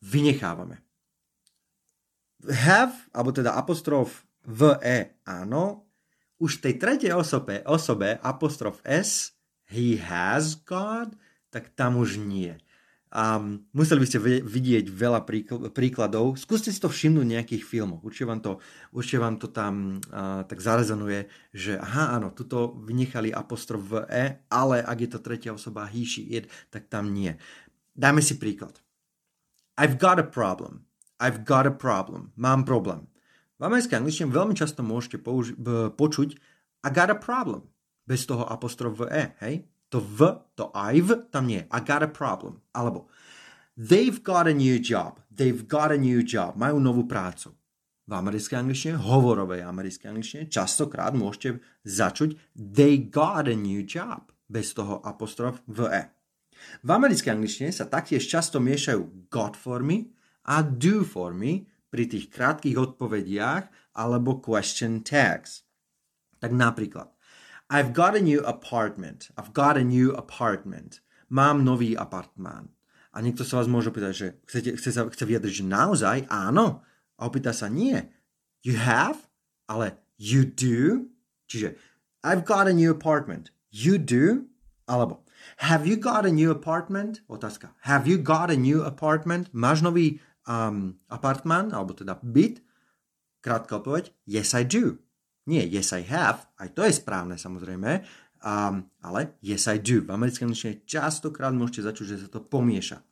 vynechávame. 0.00 0.80
Have, 2.48 2.96
alebo 3.12 3.32
teda 3.32 3.52
apostrof 3.52 4.24
v 4.44 4.76
e, 4.80 5.20
áno, 5.28 5.84
už 6.40 6.60
v 6.60 6.62
tej 6.68 6.74
tretej 6.80 7.12
osobe, 7.16 7.64
osobe 7.64 8.20
apostrof 8.20 8.80
s 8.84 9.32
he 9.68 9.96
has 9.96 10.60
God, 10.64 11.16
tak 11.48 11.72
tam 11.72 12.00
už 12.00 12.20
nie. 12.20 12.56
A 13.14 13.38
museli 13.70 14.02
by 14.02 14.06
ste 14.10 14.18
vidieť 14.42 14.90
veľa 14.90 15.22
príkladov. 15.70 16.34
Skúste 16.34 16.74
si 16.74 16.82
to 16.82 16.90
všimnúť 16.90 17.22
nejakých 17.22 17.62
filmoch. 17.62 18.02
Určite 18.02 18.26
vám 18.26 18.42
to, 18.42 18.58
určite 18.90 19.22
vám 19.22 19.38
to 19.38 19.54
tam 19.54 20.02
uh, 20.10 20.42
tak 20.42 20.58
zarezonuje, 20.58 21.30
že 21.54 21.78
aha, 21.78 22.18
áno, 22.18 22.34
tuto 22.34 22.74
vynechali 22.74 23.30
apostrof 23.30 23.86
v 23.86 23.94
E, 24.10 24.24
ale 24.50 24.82
ak 24.82 24.98
je 24.98 25.08
to 25.14 25.22
tretia 25.22 25.54
osoba 25.54 25.86
he, 25.86 26.02
she, 26.02 26.26
it, 26.26 26.50
tak 26.74 26.90
tam 26.90 27.14
nie. 27.14 27.38
Dajme 27.94 28.18
si 28.18 28.34
príklad. 28.34 28.82
I've 29.78 30.02
got 30.02 30.18
a 30.18 30.26
problem. 30.26 30.82
I've 31.22 31.46
got 31.46 31.70
a 31.70 31.74
problem. 31.74 32.34
Mám 32.34 32.66
problém. 32.66 33.06
V 33.58 33.62
americkej 33.62 34.02
angličtine 34.02 34.34
veľmi 34.34 34.58
často 34.58 34.82
môžete 34.82 35.22
použi- 35.22 35.54
počuť 35.94 36.34
I 36.82 36.90
got 36.90 37.14
a 37.14 37.18
problem 37.18 37.70
bez 38.04 38.26
toho 38.26 38.42
apostrof 38.42 38.98
v 38.98 39.06
E, 39.06 39.24
hej? 39.40 39.54
To 39.94 40.02
v, 40.02 40.42
to 40.58 40.74
I've, 40.74 41.30
tam 41.30 41.46
nie. 41.46 41.70
I 41.70 41.78
got 41.78 42.02
a 42.02 42.10
problem. 42.10 42.58
Alebo 42.74 43.06
they've 43.78 44.18
got 44.18 44.50
a 44.50 44.54
new 44.54 44.82
job. 44.82 45.22
They've 45.30 45.62
got 45.62 45.94
a 45.94 45.98
new 45.98 46.18
job. 46.26 46.58
Majú 46.58 46.82
novú 46.82 47.06
prácu. 47.06 47.54
V 48.04 48.12
americkej 48.12 48.58
angličtine, 48.58 48.98
hovorovej 48.98 49.62
americkej 49.62 50.10
angličtine, 50.10 50.44
častokrát 50.50 51.14
môžete 51.14 51.62
začuť 51.86 52.36
they 52.58 52.98
got 52.98 53.46
a 53.46 53.54
new 53.54 53.86
job. 53.86 54.34
Bez 54.50 54.74
toho 54.74 54.98
apostrof 55.00 55.62
v 55.70 55.88
E. 55.94 56.02
V 56.82 56.88
americkej 56.90 57.30
angličtine 57.30 57.70
sa 57.70 57.86
taktiež 57.86 58.26
často 58.26 58.58
miešajú 58.58 59.30
got 59.30 59.54
formy 59.54 60.10
a 60.50 60.60
do 60.66 61.06
formy 61.06 61.70
pri 61.88 62.10
tých 62.10 62.34
krátkých 62.34 62.76
odpovediach 62.76 63.94
alebo 63.94 64.42
question 64.42 65.06
tags. 65.06 65.62
Tak 66.42 66.50
napríklad, 66.50 67.13
I've 67.70 67.92
got 67.92 68.16
a 68.16 68.22
new 68.22 68.44
apartment. 68.44 69.32
I've 69.36 69.52
got 69.52 69.76
a 69.76 69.84
new 69.84 70.12
apartment. 70.12 71.00
Mám 71.32 71.64
nový 71.64 71.96
apartmán. 71.96 72.70
A 73.14 73.22
niekto 73.22 73.46
sa 73.46 73.62
vás 73.62 73.70
môže 73.70 73.94
opýtať, 73.94 74.12
že 74.12 74.28
chcete, 74.50 74.70
chce, 74.76 74.90
sa, 74.90 75.02
chce 75.06 75.24
vyjadriť, 75.24 75.54
že 75.62 75.66
naozaj 75.66 76.18
áno. 76.28 76.82
A 77.16 77.30
opýta 77.30 77.54
sa 77.54 77.70
nie. 77.70 77.94
You 78.66 78.76
have, 78.76 79.30
ale 79.70 80.02
you 80.18 80.44
do. 80.44 81.08
Čiže 81.46 81.78
I've 82.26 82.42
got 82.42 82.66
a 82.66 82.74
new 82.74 82.90
apartment. 82.90 83.54
You 83.70 83.98
do, 83.98 84.50
alebo 84.86 85.24
Have 85.56 85.86
you 85.86 85.96
got 85.96 86.26
a 86.26 86.32
new 86.32 86.50
apartment? 86.50 87.20
Otázka. 87.28 87.72
Have 87.84 88.08
you 88.08 88.18
got 88.18 88.50
a 88.50 88.56
new 88.56 88.82
apartment? 88.82 89.52
Máš 89.52 89.84
nový 89.84 90.20
um, 90.48 90.98
apartmán, 91.08 91.72
alebo 91.72 91.92
teda 91.94 92.18
byt? 92.24 92.64
Krátka 93.44 93.76
odpoveď. 93.76 94.12
Yes, 94.24 94.56
I 94.56 94.64
do. 94.64 95.03
Nie 95.44 95.68
yes 95.68 95.92
I 95.92 96.04
have, 96.08 96.48
aj 96.56 96.72
to 96.72 96.88
je 96.88 96.96
správne 96.96 97.36
samozrejme, 97.36 98.00
um, 98.40 98.88
ale 99.04 99.36
yes 99.44 99.68
I 99.68 99.76
do. 99.76 100.00
V 100.00 100.08
americkej 100.08 100.48
angličtine 100.48 100.74
častokrát 100.88 101.52
môžete 101.52 101.84
začuť, 101.84 102.06
že 102.16 102.20
sa 102.24 102.28
to 102.32 102.40
pomieša. 102.40 103.04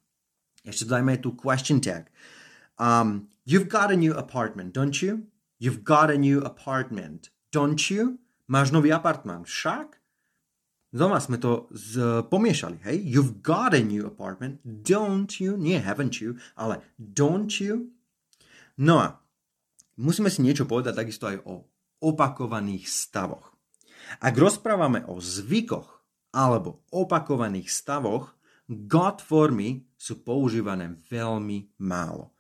Ešte 0.64 0.88
dajme 0.88 1.20
tu 1.20 1.36
question 1.36 1.82
tag. 1.82 2.08
Um, 2.80 3.28
you've 3.44 3.68
got 3.68 3.92
a 3.92 3.98
new 3.98 4.16
apartment, 4.16 4.72
don't 4.72 5.04
you? 5.04 5.28
You've 5.60 5.84
got 5.84 6.08
a 6.08 6.16
new 6.16 6.40
apartment, 6.40 7.28
don't 7.52 7.78
you? 7.92 8.22
Máš 8.48 8.72
nový 8.72 8.90
apartmán, 8.90 9.44
však? 9.44 10.00
Znova 10.92 11.24
sme 11.24 11.40
to 11.40 11.72
z, 11.72 12.24
pomiešali, 12.28 12.84
hej? 12.84 12.96
You've 13.00 13.40
got 13.40 13.72
a 13.72 13.80
new 13.80 14.04
apartment, 14.04 14.60
don't 14.64 15.40
you? 15.40 15.56
Nie 15.56 15.80
haven't 15.80 16.20
you, 16.20 16.36
ale 16.52 16.84
don't 16.96 17.48
you? 17.60 17.92
No 18.76 19.00
a 19.00 19.20
musíme 19.96 20.28
si 20.28 20.44
niečo 20.44 20.68
povedať 20.68 20.96
takisto 21.00 21.28
aj 21.28 21.40
o 21.48 21.64
opakovaných 22.02 22.90
stavoch. 22.90 23.54
Ak 24.18 24.34
rozprávame 24.36 25.06
o 25.08 25.22
zvykoch 25.22 26.02
alebo 26.34 26.84
opakovaných 26.90 27.70
stavoch, 27.70 28.34
God 28.68 29.22
formy 29.22 29.86
sú 29.94 30.20
používané 30.26 30.98
veľmi 31.08 31.78
málo. 31.80 32.34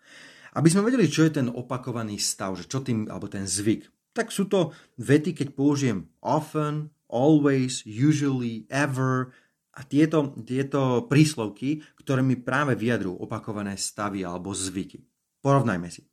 Aby 0.52 0.68
sme 0.68 0.84
vedeli, 0.84 1.08
čo 1.08 1.24
je 1.24 1.40
ten 1.40 1.48
opakovaný 1.48 2.20
stav, 2.20 2.58
že 2.60 2.68
čo 2.68 2.84
tým, 2.84 3.08
alebo 3.08 3.30
ten 3.30 3.48
zvyk, 3.48 3.88
tak 4.12 4.28
sú 4.28 4.44
to 4.44 4.76
vety, 5.00 5.32
keď 5.32 5.56
použijem 5.56 6.12
often, 6.20 6.92
always, 7.08 7.84
usually, 7.88 8.68
ever 8.68 9.32
a 9.72 9.80
tieto, 9.84 10.36
tieto 10.44 11.08
príslovky, 11.08 11.80
ktoré 11.96 12.20
mi 12.20 12.36
práve 12.36 12.76
vyjadrujú 12.76 13.24
opakované 13.24 13.80
stavy 13.80 14.20
alebo 14.20 14.52
zvyky. 14.52 15.00
Porovnajme 15.40 15.88
si. 15.88 16.04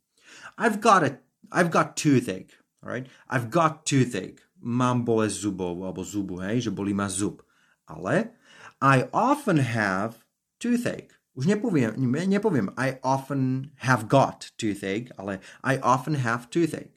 I've 0.56 0.80
got, 0.80 1.04
a, 1.04 1.20
I've 1.52 1.68
got 1.68 1.96
toothache. 1.96 2.59
Alright? 2.80 3.06
I've 3.28 3.50
got 3.50 3.84
toothache. 3.84 4.40
Mám 4.60 5.08
bolesť 5.08 5.36
zubov 5.40 5.80
alebo 5.80 6.04
zubu, 6.04 6.40
hej, 6.44 6.68
že 6.68 6.70
bolí 6.72 6.92
ma 6.92 7.08
zub. 7.08 7.40
Ale 7.88 8.36
I 8.80 9.08
often 9.12 9.60
have 9.60 10.24
toothache. 10.60 11.16
Už 11.36 11.48
nepoviem, 11.48 11.96
nepoviem 12.28 12.72
I 12.76 13.00
often 13.00 13.72
have 13.86 14.08
got 14.08 14.52
toothache, 14.60 15.12
ale 15.16 15.40
I 15.64 15.80
often 15.80 16.20
have 16.20 16.52
toothache. 16.52 16.96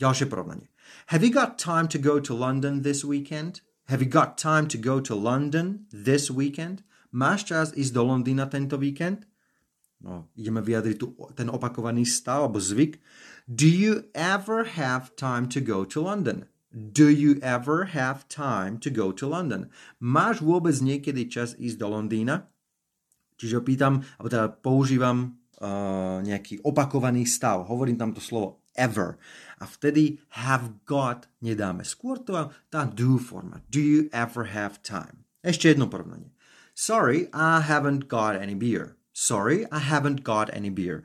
Ďalšie 0.00 0.28
porovnanie. 0.28 0.68
Have 1.14 1.22
you 1.22 1.30
got 1.30 1.56
time 1.56 1.86
to 1.88 1.98
go 2.00 2.18
to 2.18 2.34
London 2.34 2.82
this 2.82 3.04
weekend? 3.04 3.62
Have 3.88 4.02
you 4.02 4.10
got 4.10 4.36
time 4.36 4.66
to 4.68 4.78
go 4.78 5.00
to 5.00 5.14
London 5.14 5.86
this 5.92 6.28
weekend? 6.28 6.82
Máš 7.12 7.52
čas 7.52 7.66
ísť 7.76 7.92
do 7.92 8.02
Londýna 8.08 8.48
tento 8.48 8.80
víkend? 8.80 9.28
No, 10.02 10.32
ideme 10.34 10.58
vyjadriť 10.58 10.96
tu 10.98 11.14
ten 11.38 11.46
opakovaný 11.46 12.02
stav 12.02 12.50
alebo 12.50 12.58
zvyk. 12.58 12.98
Do 13.52 13.68
you 13.68 14.08
ever 14.14 14.64
have 14.64 15.12
time 15.12 15.44
to 15.52 15.60
go 15.60 15.84
to 15.84 16.00
London? 16.00 16.48
Do 16.72 17.12
you 17.12 17.36
ever 17.44 17.92
have 17.92 18.24
time 18.24 18.80
to 18.80 18.88
go 18.88 19.12
to 19.12 19.28
London? 19.28 19.68
Máš 20.00 20.40
vôbec 20.40 20.72
niekedy 20.80 21.28
čas 21.28 21.52
ísť 21.60 21.76
do 21.76 21.92
Londýna? 21.92 22.48
Čiže 23.36 23.60
opýtam, 23.60 24.00
alebo 24.16 24.28
teda 24.32 24.46
používam 24.56 25.36
uh, 25.60 26.24
nejaký 26.24 26.64
opakovaný 26.64 27.28
stav. 27.28 27.68
Hovorím 27.68 28.00
tam 28.00 28.16
to 28.16 28.24
slovo 28.24 28.64
ever. 28.72 29.20
A 29.60 29.68
vtedy 29.68 30.16
have 30.40 30.80
got 30.88 31.28
nedáme. 31.44 31.84
Skôr 31.84 32.24
to 32.24 32.48
tá 32.72 32.88
do 32.88 33.20
forma. 33.20 33.60
Do 33.68 33.84
you 33.84 34.08
ever 34.16 34.48
have 34.56 34.80
time? 34.80 35.28
Ešte 35.44 35.76
jedno 35.76 35.92
porovnanie. 35.92 36.32
Sorry, 36.72 37.28
I 37.36 37.60
haven't 37.60 38.08
got 38.08 38.32
any 38.32 38.56
beer. 38.56 38.96
Sorry, 39.12 39.68
I 39.68 39.82
haven't 39.82 40.24
got 40.24 40.48
any 40.56 40.72
beer. 40.72 41.04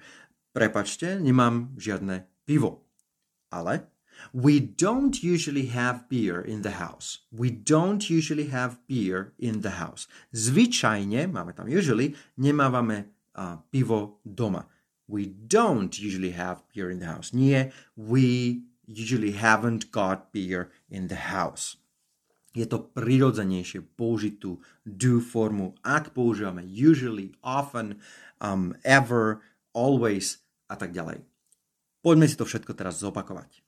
Prepačte, 0.55 1.19
nemám 1.19 1.75
žiadne 1.75 2.36
pivo. 2.47 2.87
Ale 3.51 3.91
We 4.33 4.59
don't 4.59 5.23
usually 5.23 5.67
have 5.67 6.09
beer 6.09 6.41
in 6.41 6.61
the 6.61 6.71
house. 6.71 7.19
We 7.31 7.49
don't 7.51 8.09
usually 8.09 8.47
have 8.47 8.79
beer 8.87 9.33
in 9.39 9.61
the 9.61 9.77
house. 9.77 10.07
Zvyčajne, 10.33 11.29
máme 11.29 11.53
tam 11.53 11.69
usually, 11.69 12.15
nemávame 12.37 13.13
uh, 13.35 13.61
pivo 13.71 14.19
doma. 14.25 14.65
We 15.07 15.25
don't 15.25 15.93
usually 15.95 16.35
have 16.35 16.63
beer 16.73 16.91
in 16.91 16.99
the 16.99 17.07
house. 17.07 17.31
Nie, 17.31 17.71
we 17.95 18.63
usually 18.87 19.31
haven't 19.31 19.91
got 19.91 20.31
beer 20.33 20.71
in 20.89 21.07
the 21.07 21.31
house. 21.31 21.77
Je 22.57 22.65
to 22.65 22.89
prirodzenejšie 22.89 23.85
použiť 23.95 24.33
tú 24.41 24.57
do 24.81 25.21
formu, 25.21 25.77
ak 25.85 26.17
používame 26.17 26.65
usually, 26.65 27.37
often, 27.45 28.01
um, 28.41 28.73
ever, 28.81 29.45
always 29.77 30.41
a 30.65 30.73
tak 30.73 30.89
ďalej. 30.89 31.21
Poďme 32.07 32.23
si 32.23 32.39
to 32.39 32.47
všetko 32.47 32.71
teraz 32.71 33.03
zopakovať. 33.03 33.59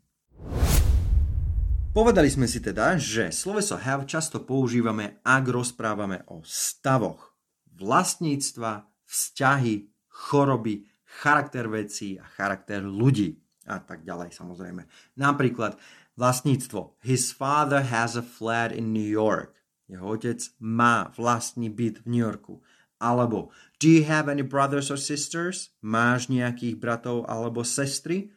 Povedali 1.91 2.31
sme 2.31 2.47
si 2.47 2.63
teda, 2.63 2.95
že 2.95 3.35
sloveso 3.35 3.75
have 3.75 4.07
často 4.07 4.39
používame, 4.47 5.19
ak 5.27 5.43
rozprávame 5.51 6.23
o 6.31 6.39
stavoch 6.47 7.35
vlastníctva, 7.75 8.87
vzťahy, 9.03 9.91
choroby, 10.07 10.87
charakter 11.03 11.67
vecí 11.67 12.15
a 12.15 12.23
charakter 12.23 12.79
ľudí 12.79 13.43
a 13.67 13.83
tak 13.83 14.07
ďalej 14.07 14.31
samozrejme. 14.31 14.87
Napríklad 15.19 15.75
vlastníctvo. 16.15 16.95
His 17.03 17.35
father 17.35 17.83
has 17.83 18.15
a 18.15 18.23
flat 18.23 18.71
in 18.71 18.95
New 18.95 19.03
York. 19.03 19.51
Jeho 19.91 20.15
otec 20.15 20.39
má 20.63 21.11
vlastný 21.11 21.67
byt 21.67 22.07
v 22.07 22.15
New 22.15 22.23
Yorku. 22.23 22.63
Alebo 22.99 23.49
Do 23.79 23.87
you 23.87 24.03
have 24.03 24.27
any 24.27 24.43
brothers 24.43 24.91
or 24.91 24.99
sisters? 24.99 25.71
Máš 25.79 26.27
nejakých 26.27 26.75
bratov 26.75 27.23
alebo 27.31 27.63
sestry? 27.63 28.35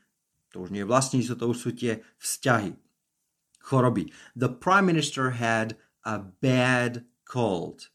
To 0.54 0.62
už 0.62 0.70
nie 0.70 0.86
je 0.86 0.90
vlastníctvo, 0.90 1.34
to 1.34 1.46
už 1.50 1.58
sú 1.58 1.70
tie 1.74 1.98
vzťahy. 2.22 2.78
Choroby. 3.58 4.14
The 4.38 4.46
prime 4.46 4.86
minister 4.86 5.34
had 5.34 5.74
a 6.06 6.22
bad 6.22 7.02
cold. 7.26 7.90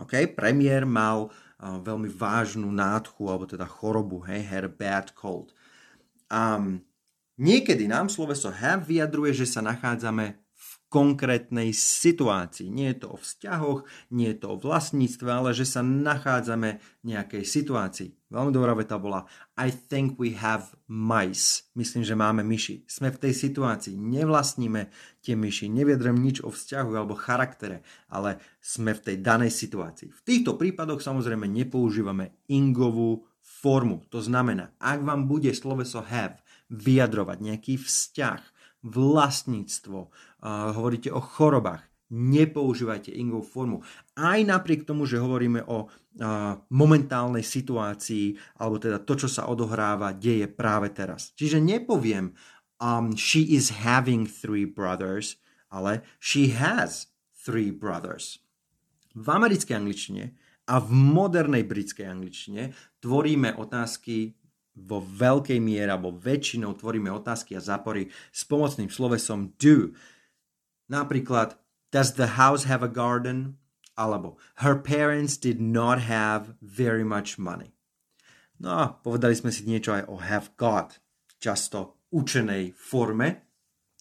OK, 0.00 0.32
premiér 0.32 0.88
mal 0.88 1.28
veľmi 1.60 2.08
vážnu 2.08 2.72
nádchu, 2.72 3.28
alebo 3.28 3.44
teda 3.44 3.68
chorobu, 3.68 4.24
hej, 4.24 4.40
had 4.48 4.64
a 4.64 4.72
bad 4.72 5.12
cold. 5.12 5.52
Um, 6.32 6.80
niekedy 7.36 7.84
nám 7.84 8.08
sloveso 8.08 8.48
have 8.48 8.88
vyjadruje, 8.88 9.44
že 9.44 9.46
sa 9.52 9.60
nachádzame 9.60 10.39
konkrétnej 10.90 11.70
situácii. 11.70 12.66
Nie 12.66 12.92
je 12.92 13.06
to 13.06 13.14
o 13.14 13.18
vzťahoch, 13.22 13.86
nie 14.10 14.34
je 14.34 14.42
to 14.42 14.46
o 14.52 14.60
vlastníctve, 14.60 15.30
ale 15.30 15.54
že 15.54 15.62
sa 15.62 15.86
nachádzame 15.86 16.82
v 16.82 17.04
nejakej 17.06 17.46
situácii. 17.46 18.10
Veľmi 18.26 18.50
dobrá 18.50 18.74
veta 18.74 18.98
bola 18.98 19.22
I 19.54 19.70
think 19.70 20.18
we 20.18 20.34
have 20.34 20.74
mice. 20.90 21.70
Myslím, 21.78 22.02
že 22.02 22.18
máme 22.18 22.42
myši. 22.42 22.82
Sme 22.90 23.14
v 23.14 23.22
tej 23.22 23.34
situácii. 23.38 23.94
Nevlastníme 23.94 24.90
tie 25.22 25.38
myši. 25.38 25.70
Neviedrem 25.70 26.18
nič 26.18 26.42
o 26.42 26.50
vzťahu 26.50 26.90
alebo 26.98 27.14
charaktere, 27.14 27.86
ale 28.10 28.42
sme 28.58 28.90
v 28.90 29.14
tej 29.14 29.16
danej 29.22 29.54
situácii. 29.54 30.10
V 30.10 30.20
týchto 30.26 30.58
prípadoch 30.58 30.98
samozrejme 30.98 31.46
nepoužívame 31.46 32.34
ingovú 32.50 33.30
formu. 33.38 34.02
To 34.10 34.18
znamená, 34.18 34.74
ak 34.82 35.06
vám 35.06 35.30
bude 35.30 35.54
sloveso 35.54 36.02
have 36.02 36.42
vyjadrovať 36.70 37.38
nejaký 37.42 37.78
vzťah, 37.78 38.42
vlastníctvo, 38.80 40.08
hovoríte 40.44 41.12
o 41.12 41.20
chorobách, 41.20 41.84
nepoužívajte 42.10 43.14
ingovú 43.14 43.46
formu. 43.46 43.76
Aj 44.18 44.40
napriek 44.42 44.82
tomu, 44.82 45.06
že 45.06 45.22
hovoríme 45.22 45.62
o 45.70 45.86
momentálnej 46.74 47.46
situácii, 47.46 48.58
alebo 48.58 48.82
teda 48.82 48.98
to, 49.06 49.14
čo 49.14 49.28
sa 49.30 49.46
odohráva, 49.46 50.10
deje 50.10 50.50
práve 50.50 50.90
teraz. 50.90 51.30
Čiže 51.38 51.62
nepoviem, 51.62 52.34
um, 52.82 53.14
she 53.14 53.54
is 53.54 53.86
having 53.86 54.26
three 54.26 54.66
brothers, 54.66 55.38
ale 55.70 56.02
she 56.18 56.50
has 56.50 57.14
three 57.30 57.70
brothers. 57.70 58.42
V 59.14 59.26
americkej 59.30 59.78
angličtine 59.78 60.34
a 60.66 60.82
v 60.82 60.90
modernej 60.90 61.62
britskej 61.62 62.10
angličtine 62.10 62.74
tvoríme 62.98 63.54
otázky 63.54 64.34
vo 64.74 65.02
veľkej 65.02 65.58
miere, 65.62 65.94
alebo 65.94 66.14
väčšinou 66.14 66.74
tvoríme 66.78 67.10
otázky 67.10 67.54
a 67.54 67.62
zápory 67.62 68.10
s 68.30 68.46
pomocným 68.46 68.90
slovesom 68.90 69.54
do. 69.58 69.94
Napríklad 70.90 71.54
Does 71.90 72.14
the 72.14 72.38
house 72.38 72.64
have 72.70 72.82
a 72.82 72.90
garden? 72.90 73.58
Alebo 73.98 74.38
her 74.62 74.78
parents 74.78 75.36
did 75.36 75.60
not 75.60 75.98
have 76.06 76.54
very 76.62 77.02
much 77.02 77.36
money. 77.36 77.74
No 78.62 78.70
a 78.70 78.84
povedali 78.94 79.34
sme 79.34 79.50
si 79.50 79.66
niečo 79.66 79.92
aj 79.92 80.06
o 80.06 80.22
have 80.22 80.54
got, 80.54 81.02
často 81.42 82.00
učenej 82.14 82.76
forme. 82.78 83.50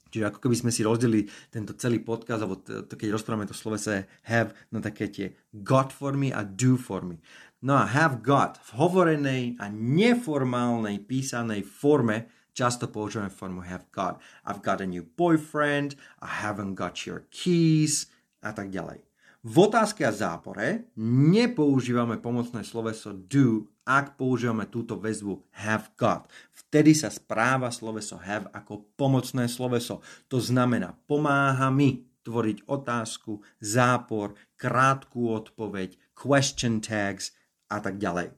Čiže 0.10 0.26
ako 0.26 0.40
keby 0.42 0.56
sme 0.58 0.72
si 0.74 0.82
rozdelili 0.82 1.30
tento 1.54 1.78
celý 1.78 2.02
podcast, 2.02 2.42
alebo 2.42 2.58
to, 2.62 2.86
to, 2.86 2.94
keď 2.98 3.14
rozprávame 3.14 3.46
to 3.46 3.54
slovese 3.54 4.10
have 4.26 4.58
na 4.74 4.82
také 4.82 5.10
tie 5.10 5.28
got 5.54 5.94
formy 5.94 6.34
a 6.34 6.42
do 6.42 6.78
formy. 6.78 7.22
No 7.62 7.78
a 7.78 7.86
have 7.86 8.26
got 8.26 8.58
v 8.58 8.70
hovorenej 8.82 9.44
a 9.62 9.70
neformálnej 9.70 11.06
písanej 11.06 11.62
forme 11.68 12.39
často 12.60 12.92
používame 12.92 13.32
formu 13.32 13.64
have 13.64 13.88
got. 13.96 14.20
I've 14.44 14.60
got 14.60 14.84
a 14.84 14.88
new 14.88 15.08
boyfriend, 15.16 15.96
I 16.20 16.44
haven't 16.44 16.76
got 16.76 17.08
your 17.08 17.24
keys 17.32 18.12
a 18.44 18.52
tak 18.52 18.68
ďalej. 18.76 19.08
V 19.40 19.56
otázke 19.72 20.04
a 20.04 20.12
zápore 20.12 20.92
nepoužívame 21.00 22.20
pomocné 22.20 22.68
sloveso 22.68 23.16
do, 23.16 23.72
ak 23.88 24.20
používame 24.20 24.68
túto 24.68 25.00
väzbu 25.00 25.48
have 25.64 25.96
got. 25.96 26.28
Vtedy 26.52 26.92
sa 26.92 27.08
správa 27.08 27.72
sloveso 27.72 28.20
have 28.20 28.52
ako 28.52 28.92
pomocné 29.00 29.48
sloveso. 29.48 30.04
To 30.28 30.44
znamená, 30.44 30.92
pomáha 31.08 31.72
mi 31.72 32.04
tvoriť 32.28 32.68
otázku, 32.68 33.40
zápor, 33.64 34.36
krátku 34.60 35.32
odpoveď, 35.32 35.96
question 36.12 36.84
tags 36.84 37.32
a 37.72 37.80
tak 37.80 37.96
ďalej. 37.96 38.36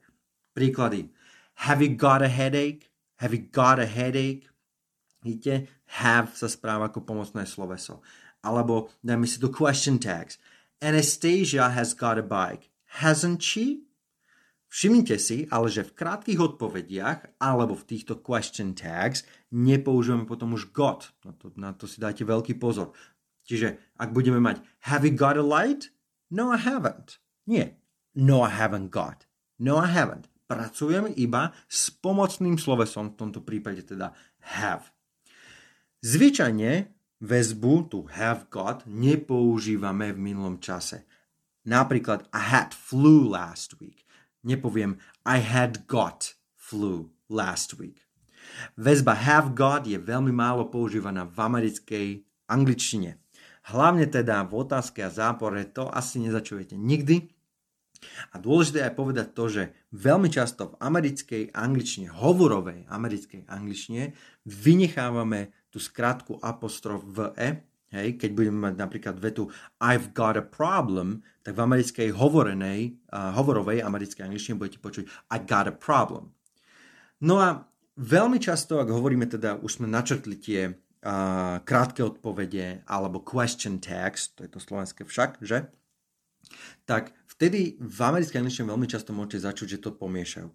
Príklady. 0.53 1.09
Have 1.65 1.81
you 1.81 1.97
got 1.97 2.21
a 2.21 2.29
headache? 2.29 2.90
Have 3.21 3.37
you 3.37 3.45
got 3.53 3.77
a 3.77 3.85
headache? 3.85 4.49
Vidíte, 5.21 5.69
have 6.01 6.33
sa 6.33 6.49
správa 6.49 6.89
ako 6.89 7.05
pomocné 7.05 7.45
sloveso. 7.45 8.01
Alebo 8.41 8.89
dajme 9.05 9.29
si 9.29 9.37
tu 9.37 9.53
question 9.53 10.01
tags. 10.01 10.41
Anastasia 10.81 11.69
has 11.69 11.93
got 11.93 12.17
a 12.17 12.25
bike. 12.25 12.73
Hasn't 12.97 13.45
she? 13.45 13.85
Všimnite 14.73 15.21
si, 15.21 15.45
ale 15.53 15.69
že 15.69 15.85
v 15.85 15.93
krátkých 15.93 16.41
odpovediach 16.41 17.37
alebo 17.37 17.77
v 17.77 17.93
týchto 17.93 18.17
question 18.17 18.73
tags 18.73 19.21
nepoužívame 19.53 20.25
potom 20.25 20.57
už 20.57 20.73
got. 20.73 21.13
Na 21.21 21.37
to, 21.37 21.53
na 21.53 21.69
to 21.77 21.85
si 21.85 22.01
dajte 22.01 22.25
veľký 22.25 22.57
pozor. 22.57 22.89
Čiže 23.45 23.77
ak 24.01 24.17
budeme 24.17 24.41
mať 24.41 24.65
have 24.89 25.05
you 25.05 25.13
got 25.13 25.37
a 25.37 25.45
light? 25.45 25.93
No 26.33 26.49
I 26.49 26.57
haven't. 26.57 27.21
Nie. 27.45 27.77
No 28.17 28.41
I 28.41 28.49
haven't 28.49 28.89
got. 28.89 29.29
No 29.61 29.77
I 29.77 29.93
haven't 29.93 30.30
pracujeme 30.51 31.15
iba 31.15 31.55
s 31.71 31.87
pomocným 31.95 32.59
slovesom, 32.59 33.15
v 33.15 33.19
tomto 33.23 33.39
prípade 33.39 33.87
teda 33.87 34.11
have. 34.59 34.91
Zvyčajne 36.03 36.91
väzbu, 37.23 37.87
tu 37.87 38.03
have 38.11 38.51
got, 38.51 38.83
nepoužívame 38.83 40.11
v 40.11 40.19
minulom 40.19 40.59
čase. 40.59 41.07
Napríklad 41.63 42.27
I 42.35 42.41
had 42.51 42.75
flu 42.75 43.31
last 43.31 43.79
week. 43.79 44.03
Nepoviem 44.43 44.99
I 45.23 45.39
had 45.39 45.87
got 45.87 46.35
flu 46.59 47.15
last 47.31 47.79
week. 47.79 48.03
Väzba 48.75 49.15
have 49.15 49.55
got 49.55 49.87
je 49.87 49.95
veľmi 49.95 50.35
málo 50.35 50.67
používaná 50.67 51.23
v 51.23 51.37
americkej 51.39 52.07
angličtine. 52.51 53.21
Hlavne 53.71 54.09
teda 54.09 54.43
v 54.43 54.67
otázke 54.67 55.05
a 55.05 55.13
zápore 55.13 55.63
to 55.69 55.87
asi 55.87 56.19
nezačujete 56.19 56.75
nikdy, 56.75 57.29
a 58.33 58.35
dôležité 58.41 58.81
je 58.81 58.97
povedať 58.97 59.27
to, 59.37 59.45
že 59.47 59.63
veľmi 59.93 60.27
často 60.27 60.73
v 60.73 60.77
americkej 60.81 61.43
angličtine, 61.53 62.09
hovorovej 62.09 62.89
americkej 62.89 63.45
angličtine, 63.45 64.17
vynechávame 64.45 65.53
tú 65.69 65.77
skratku 65.77 66.41
apostrof 66.41 67.05
v 67.05 67.31
e, 67.37 67.49
hej, 67.93 68.17
keď 68.17 68.29
budeme 68.33 68.59
mať 68.69 68.75
napríklad 68.75 69.15
vetu 69.21 69.53
I've 69.77 70.11
got 70.17 70.35
a 70.35 70.43
problem, 70.43 71.21
tak 71.45 71.53
v 71.57 71.63
americkej 71.63 72.09
hovorenej, 72.17 72.97
uh, 73.13 73.35
hovorovej 73.37 73.85
americkej 73.85 74.25
angličtine 74.25 74.57
budete 74.57 74.81
počuť 74.81 75.05
I 75.29 75.37
got 75.43 75.69
a 75.69 75.75
problem. 75.75 76.33
No 77.21 77.37
a 77.37 77.69
veľmi 78.01 78.41
často, 78.41 78.81
ak 78.81 78.89
hovoríme 78.89 79.29
teda, 79.29 79.61
už 79.61 79.77
sme 79.77 79.87
načrtli 79.87 80.41
tie 80.41 80.61
uh, 80.73 81.61
krátke 81.61 82.01
odpovede 82.01 82.81
alebo 82.89 83.21
question 83.21 83.77
tags, 83.77 84.33
to 84.33 84.41
je 84.41 84.49
to 84.49 84.57
slovenské 84.57 85.05
však, 85.05 85.37
že? 85.45 85.69
tak 86.85 87.13
vtedy 87.41 87.81
v 87.81 87.99
americkej 88.05 88.37
angličtine 88.37 88.69
veľmi 88.69 88.85
často 88.85 89.17
môžete 89.17 89.49
začuť, 89.49 89.67
že 89.73 89.81
to 89.81 89.97
pomiešajú. 89.97 90.53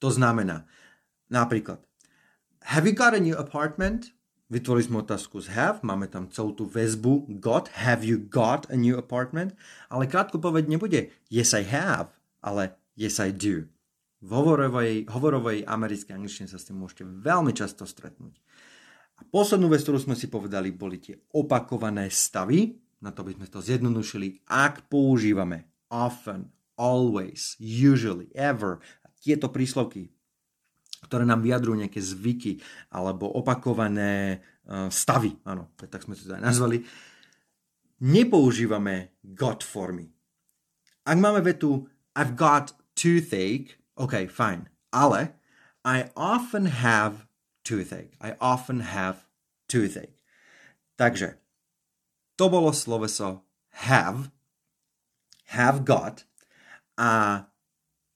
To 0.00 0.08
znamená 0.08 0.64
napríklad 1.28 1.84
Have 2.64 2.88
you 2.88 2.96
got 2.96 3.12
a 3.12 3.20
new 3.20 3.36
apartment? 3.36 4.16
Vytvorili 4.48 4.88
sme 4.88 5.04
otázku 5.04 5.44
z 5.44 5.52
have, 5.52 5.84
máme 5.84 6.08
tam 6.08 6.32
celú 6.32 6.56
tú 6.56 6.64
väzbu 6.64 7.28
got, 7.44 7.68
have 7.76 8.00
you 8.00 8.16
got 8.16 8.64
a 8.72 8.76
new 8.76 8.96
apartment? 8.96 9.52
Ale 9.92 10.08
krátko 10.08 10.40
povedť 10.40 10.64
nebude 10.64 11.12
yes 11.28 11.52
I 11.52 11.60
have, 11.68 12.16
ale 12.40 12.72
yes 12.96 13.20
I 13.20 13.28
do. 13.28 13.68
V 14.24 14.30
hovorovej, 14.32 15.04
hovorovej 15.12 15.68
americkej 15.68 16.16
angličtine 16.16 16.48
sa 16.48 16.56
s 16.56 16.64
tým 16.64 16.80
môžete 16.80 17.04
veľmi 17.04 17.52
často 17.52 17.84
stretnúť. 17.84 18.40
A 19.20 19.28
poslednú 19.28 19.68
vec, 19.68 19.84
ktorú 19.84 20.00
sme 20.00 20.16
si 20.16 20.32
povedali, 20.32 20.72
boli 20.72 20.96
tie 20.96 21.20
opakované 21.36 22.08
stavy. 22.08 22.80
Na 23.04 23.12
to 23.12 23.20
by 23.20 23.36
sme 23.36 23.44
to 23.52 23.60
zjednodušili. 23.60 24.48
Ak 24.48 24.88
používame 24.88 25.73
often, 25.90 26.52
always, 26.76 27.56
usually, 27.58 28.30
ever, 28.34 28.80
tieto 29.24 29.48
príslovky, 29.48 30.12
ktoré 31.08 31.24
nám 31.24 31.44
vyjadrujú 31.44 31.80
nejaké 31.80 32.00
zvyky 32.00 32.60
alebo 32.92 33.28
opakované 33.28 34.40
uh, 34.68 34.88
stavy, 34.88 35.36
áno, 35.44 35.72
tak 35.76 36.04
sme 36.04 36.16
to 36.16 36.32
aj 36.32 36.44
nazvali, 36.44 36.84
nepoužívame 38.04 39.16
got 39.22 39.64
formy. 39.64 40.12
Ak 41.04 41.16
máme 41.20 41.44
vetu 41.44 41.88
I've 42.16 42.36
got 42.36 42.72
toothache, 42.96 43.76
OK, 43.96 44.28
fine, 44.28 44.68
ale 44.92 45.36
I 45.84 46.08
often 46.16 46.66
have 46.66 47.26
toothache. 47.64 48.16
I 48.20 48.36
often 48.40 48.80
have 48.80 49.26
toothache. 49.68 50.16
Takže 50.96 51.36
to 52.38 52.48
bolo 52.48 52.70
sloveso 52.72 53.42
have, 53.88 54.30
have 55.52 55.84
got 55.84 56.24
a 56.96 57.44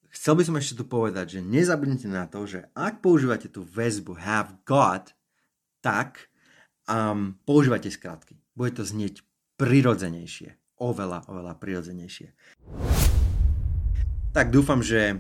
chcel 0.09 0.39
by 0.39 0.43
som 0.47 0.57
ešte 0.57 0.81
tu 0.81 0.85
povedať, 0.89 1.39
že 1.39 1.41
nezabudnite 1.45 2.09
na 2.09 2.25
to, 2.31 2.47
že 2.49 2.69
ak 2.73 3.05
používate 3.05 3.51
tú 3.51 3.67
väzbu 3.67 4.17
have 4.23 4.57
got, 4.65 5.13
tak 5.85 6.31
um, 6.89 7.37
používate 7.45 7.93
skratky. 7.93 8.41
Bude 8.57 8.75
to 8.79 8.85
znieť 8.87 9.23
prirodzenejšie. 9.61 10.57
Oveľa, 10.79 11.27
oveľa 11.27 11.59
prirodzenejšie. 11.59 12.33
Tak 14.31 14.55
dúfam, 14.55 14.79
že 14.79 15.19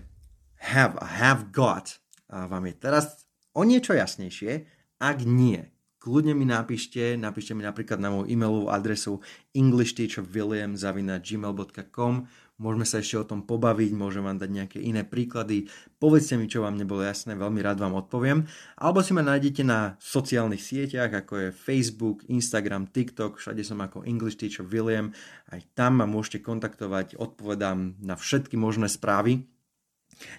have 0.62 0.94
a 1.02 1.06
have 1.06 1.50
got 1.50 1.98
vám 2.28 2.68
je 2.68 2.74
teraz 2.76 3.24
o 3.56 3.64
niečo 3.64 3.96
jasnejšie. 3.96 4.68
Ak 5.00 5.24
nie, 5.24 5.72
kľudne 5.98 6.34
mi 6.34 6.44
napíšte, 6.46 7.16
napíšte 7.18 7.54
mi 7.54 7.62
napríklad 7.62 8.00
na 8.00 8.11
moju 8.11 8.26
e-mailovú 8.30 8.70
adresu 8.70 9.20
englishteacherwilliam.gmail.com 9.54 12.26
Môžeme 12.58 12.82
sa 12.82 12.98
ešte 12.98 13.14
o 13.14 13.22
tom 13.22 13.46
pobaviť, 13.46 13.94
môžem 13.94 14.26
vám 14.26 14.34
dať 14.34 14.50
nejaké 14.50 14.82
iné 14.82 15.06
príklady. 15.06 15.70
Povedzte 16.02 16.34
mi, 16.34 16.50
čo 16.50 16.66
vám 16.66 16.74
nebolo 16.74 17.06
jasné, 17.06 17.38
veľmi 17.38 17.62
rád 17.62 17.78
vám 17.78 17.94
odpoviem. 17.94 18.50
Alebo 18.74 18.98
si 18.98 19.14
ma 19.14 19.22
nájdete 19.22 19.62
na 19.62 19.94
sociálnych 20.02 20.58
sieťach, 20.58 21.22
ako 21.22 21.34
je 21.38 21.54
Facebook, 21.54 22.26
Instagram, 22.26 22.90
TikTok, 22.90 23.38
všade 23.38 23.62
som 23.62 23.78
ako 23.78 24.02
English 24.02 24.42
Teacher 24.42 24.66
William. 24.66 25.14
Aj 25.54 25.62
tam 25.78 26.02
ma 26.02 26.06
môžete 26.11 26.42
kontaktovať, 26.42 27.14
odpovedám 27.14 28.02
na 28.02 28.18
všetky 28.18 28.58
možné 28.58 28.90
správy. 28.90 29.46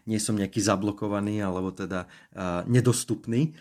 Nie 0.03 0.19
som 0.19 0.35
nejaký 0.35 0.59
zablokovaný, 0.59 1.39
alebo 1.39 1.71
teda 1.71 2.03
uh, 2.03 2.67
nedostupný. 2.67 3.55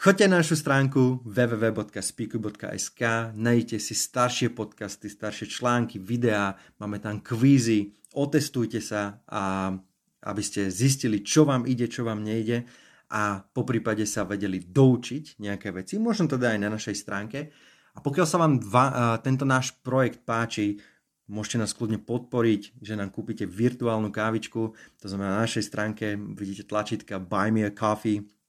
Choďte 0.00 0.32
na 0.32 0.40
našu 0.40 0.56
stránku 0.56 1.28
www.speaku.sk, 1.28 3.00
nájdete 3.36 3.76
si 3.76 3.92
staršie 3.92 4.48
podcasty, 4.48 5.12
staršie 5.12 5.44
články, 5.44 6.00
videá, 6.00 6.56
máme 6.80 6.96
tam 7.04 7.20
kvízy, 7.20 7.92
otestujte 8.16 8.80
sa 8.80 9.20
a 9.28 9.76
aby 10.24 10.40
ste 10.40 10.72
zistili, 10.72 11.20
čo 11.20 11.44
vám 11.44 11.68
ide, 11.68 11.84
čo 11.84 12.08
vám 12.08 12.24
nejde 12.24 12.64
a 13.12 13.44
po 13.44 13.68
prípade 13.68 14.08
sa 14.08 14.24
vedeli 14.24 14.64
doučiť 14.64 15.36
nejaké 15.36 15.68
veci, 15.68 16.00
možno 16.00 16.32
teda 16.32 16.56
aj 16.56 16.58
na 16.64 16.72
našej 16.72 16.96
stránke. 16.96 17.52
A 17.92 18.00
pokiaľ 18.00 18.24
sa 18.24 18.40
vám 18.40 18.56
dva, 18.56 19.20
tento 19.20 19.44
náš 19.44 19.76
projekt 19.84 20.24
páči, 20.24 20.80
môžete 21.28 21.60
nás 21.60 21.76
kľudne 21.76 22.00
podporiť, 22.00 22.80
že 22.80 22.96
nám 22.96 23.12
kúpite 23.12 23.44
virtuálnu 23.44 24.08
kávičku, 24.08 24.72
to 24.96 25.06
znamená 25.12 25.36
na 25.36 25.44
našej 25.44 25.68
stránke 25.68 26.16
vidíte 26.16 26.64
tlačítka 26.64 27.20
Buy 27.20 27.52
Me 27.52 27.68
a 27.68 27.72
Coffee, 27.76 28.39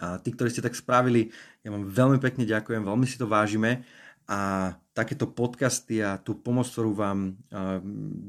a 0.00 0.20
tí, 0.20 0.32
ktorí 0.32 0.52
ste 0.52 0.64
tak 0.64 0.76
spravili, 0.76 1.32
ja 1.64 1.72
vám 1.72 1.88
veľmi 1.88 2.18
pekne 2.20 2.44
ďakujem, 2.44 2.84
veľmi 2.84 3.06
si 3.08 3.16
to 3.16 3.26
vážime 3.26 3.84
a 4.26 4.74
takéto 4.90 5.30
podcasty 5.30 6.02
a 6.02 6.18
tú 6.18 6.42
pomoc, 6.42 6.66
ktorú 6.66 6.98
vám 6.98 7.38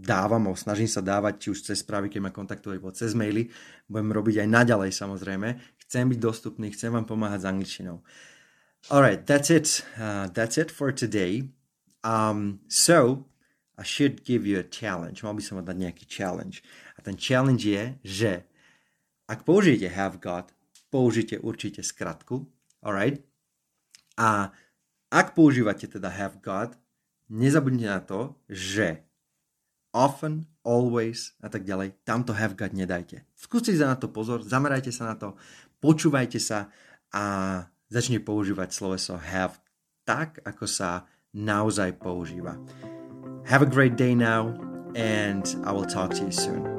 dávam, 0.05 0.45
alebo 0.45 0.59
snažím 0.59 0.85
sa 0.85 1.01
dávať, 1.01 1.33
či 1.41 1.47
už 1.57 1.59
cez 1.73 1.81
správy, 1.81 2.13
keď 2.13 2.21
ma 2.21 2.31
kontaktovali, 2.31 2.77
alebo 2.77 2.93
cez 2.93 3.17
maily, 3.17 3.49
budem 3.89 4.13
robiť 4.13 4.45
aj 4.45 4.47
naďalej 4.51 4.91
samozrejme. 4.93 5.57
Chcem 5.81 6.05
byť 6.05 6.19
dostupný, 6.21 6.69
chcem 6.69 6.93
vám 6.93 7.09
pomáhať 7.09 7.41
s 7.41 7.49
angličtinou. 7.49 7.97
Alright, 8.93 9.25
that's 9.25 9.49
it. 9.49 9.81
Uh, 9.97 10.29
that's 10.29 10.61
it 10.61 10.69
for 10.69 10.93
today. 10.93 11.49
Um, 12.05 12.61
so, 12.69 13.25
I 13.73 13.81
should 13.81 14.21
give 14.21 14.45
you 14.45 14.61
a 14.61 14.67
challenge. 14.67 15.25
Mal 15.25 15.33
by 15.33 15.41
som 15.41 15.57
vám 15.57 15.73
dať 15.73 15.77
nejaký 15.81 16.05
challenge. 16.05 16.61
A 16.93 17.01
ten 17.01 17.17
challenge 17.17 17.65
je, 17.65 17.83
že 18.05 18.31
ak 19.25 19.43
použijete 19.43 19.89
have 19.91 20.21
got, 20.21 20.53
použite 20.89 21.39
určite 21.39 21.83
skratku, 21.83 22.47
alright? 22.83 23.23
A 24.17 24.51
ak 25.07 25.37
používate 25.37 25.87
teda 25.87 26.09
have 26.11 26.39
got, 26.43 26.75
nezabudnite 27.31 27.87
na 27.87 28.01
to, 28.03 28.35
že 28.49 29.03
often, 29.95 30.45
always 30.67 31.33
a 31.39 31.47
tak 31.47 31.63
ďalej, 31.63 31.95
tamto 32.03 32.35
have 32.35 32.59
got 32.59 32.75
nedajte. 32.75 33.23
Skúste 33.33 33.71
sa 33.75 33.93
na 33.93 33.97
to 33.97 34.11
pozor, 34.11 34.43
zamerajte 34.43 34.91
sa 34.91 35.13
na 35.13 35.15
to, 35.15 35.39
počúvajte 35.79 36.39
sa 36.41 36.67
a 37.15 37.23
začne 37.87 38.19
používať 38.19 38.69
sloveso 38.75 39.15
have 39.15 39.57
tak, 40.03 40.43
ako 40.43 40.67
sa 40.67 41.07
naozaj 41.35 41.99
používa. 41.99 42.55
Have 43.47 43.63
a 43.63 43.69
great 43.69 43.95
day 43.95 44.15
now 44.15 44.55
and 44.95 45.43
I 45.63 45.71
will 45.71 45.87
talk 45.87 46.11
to 46.19 46.23
you 46.23 46.35
soon. 46.35 46.76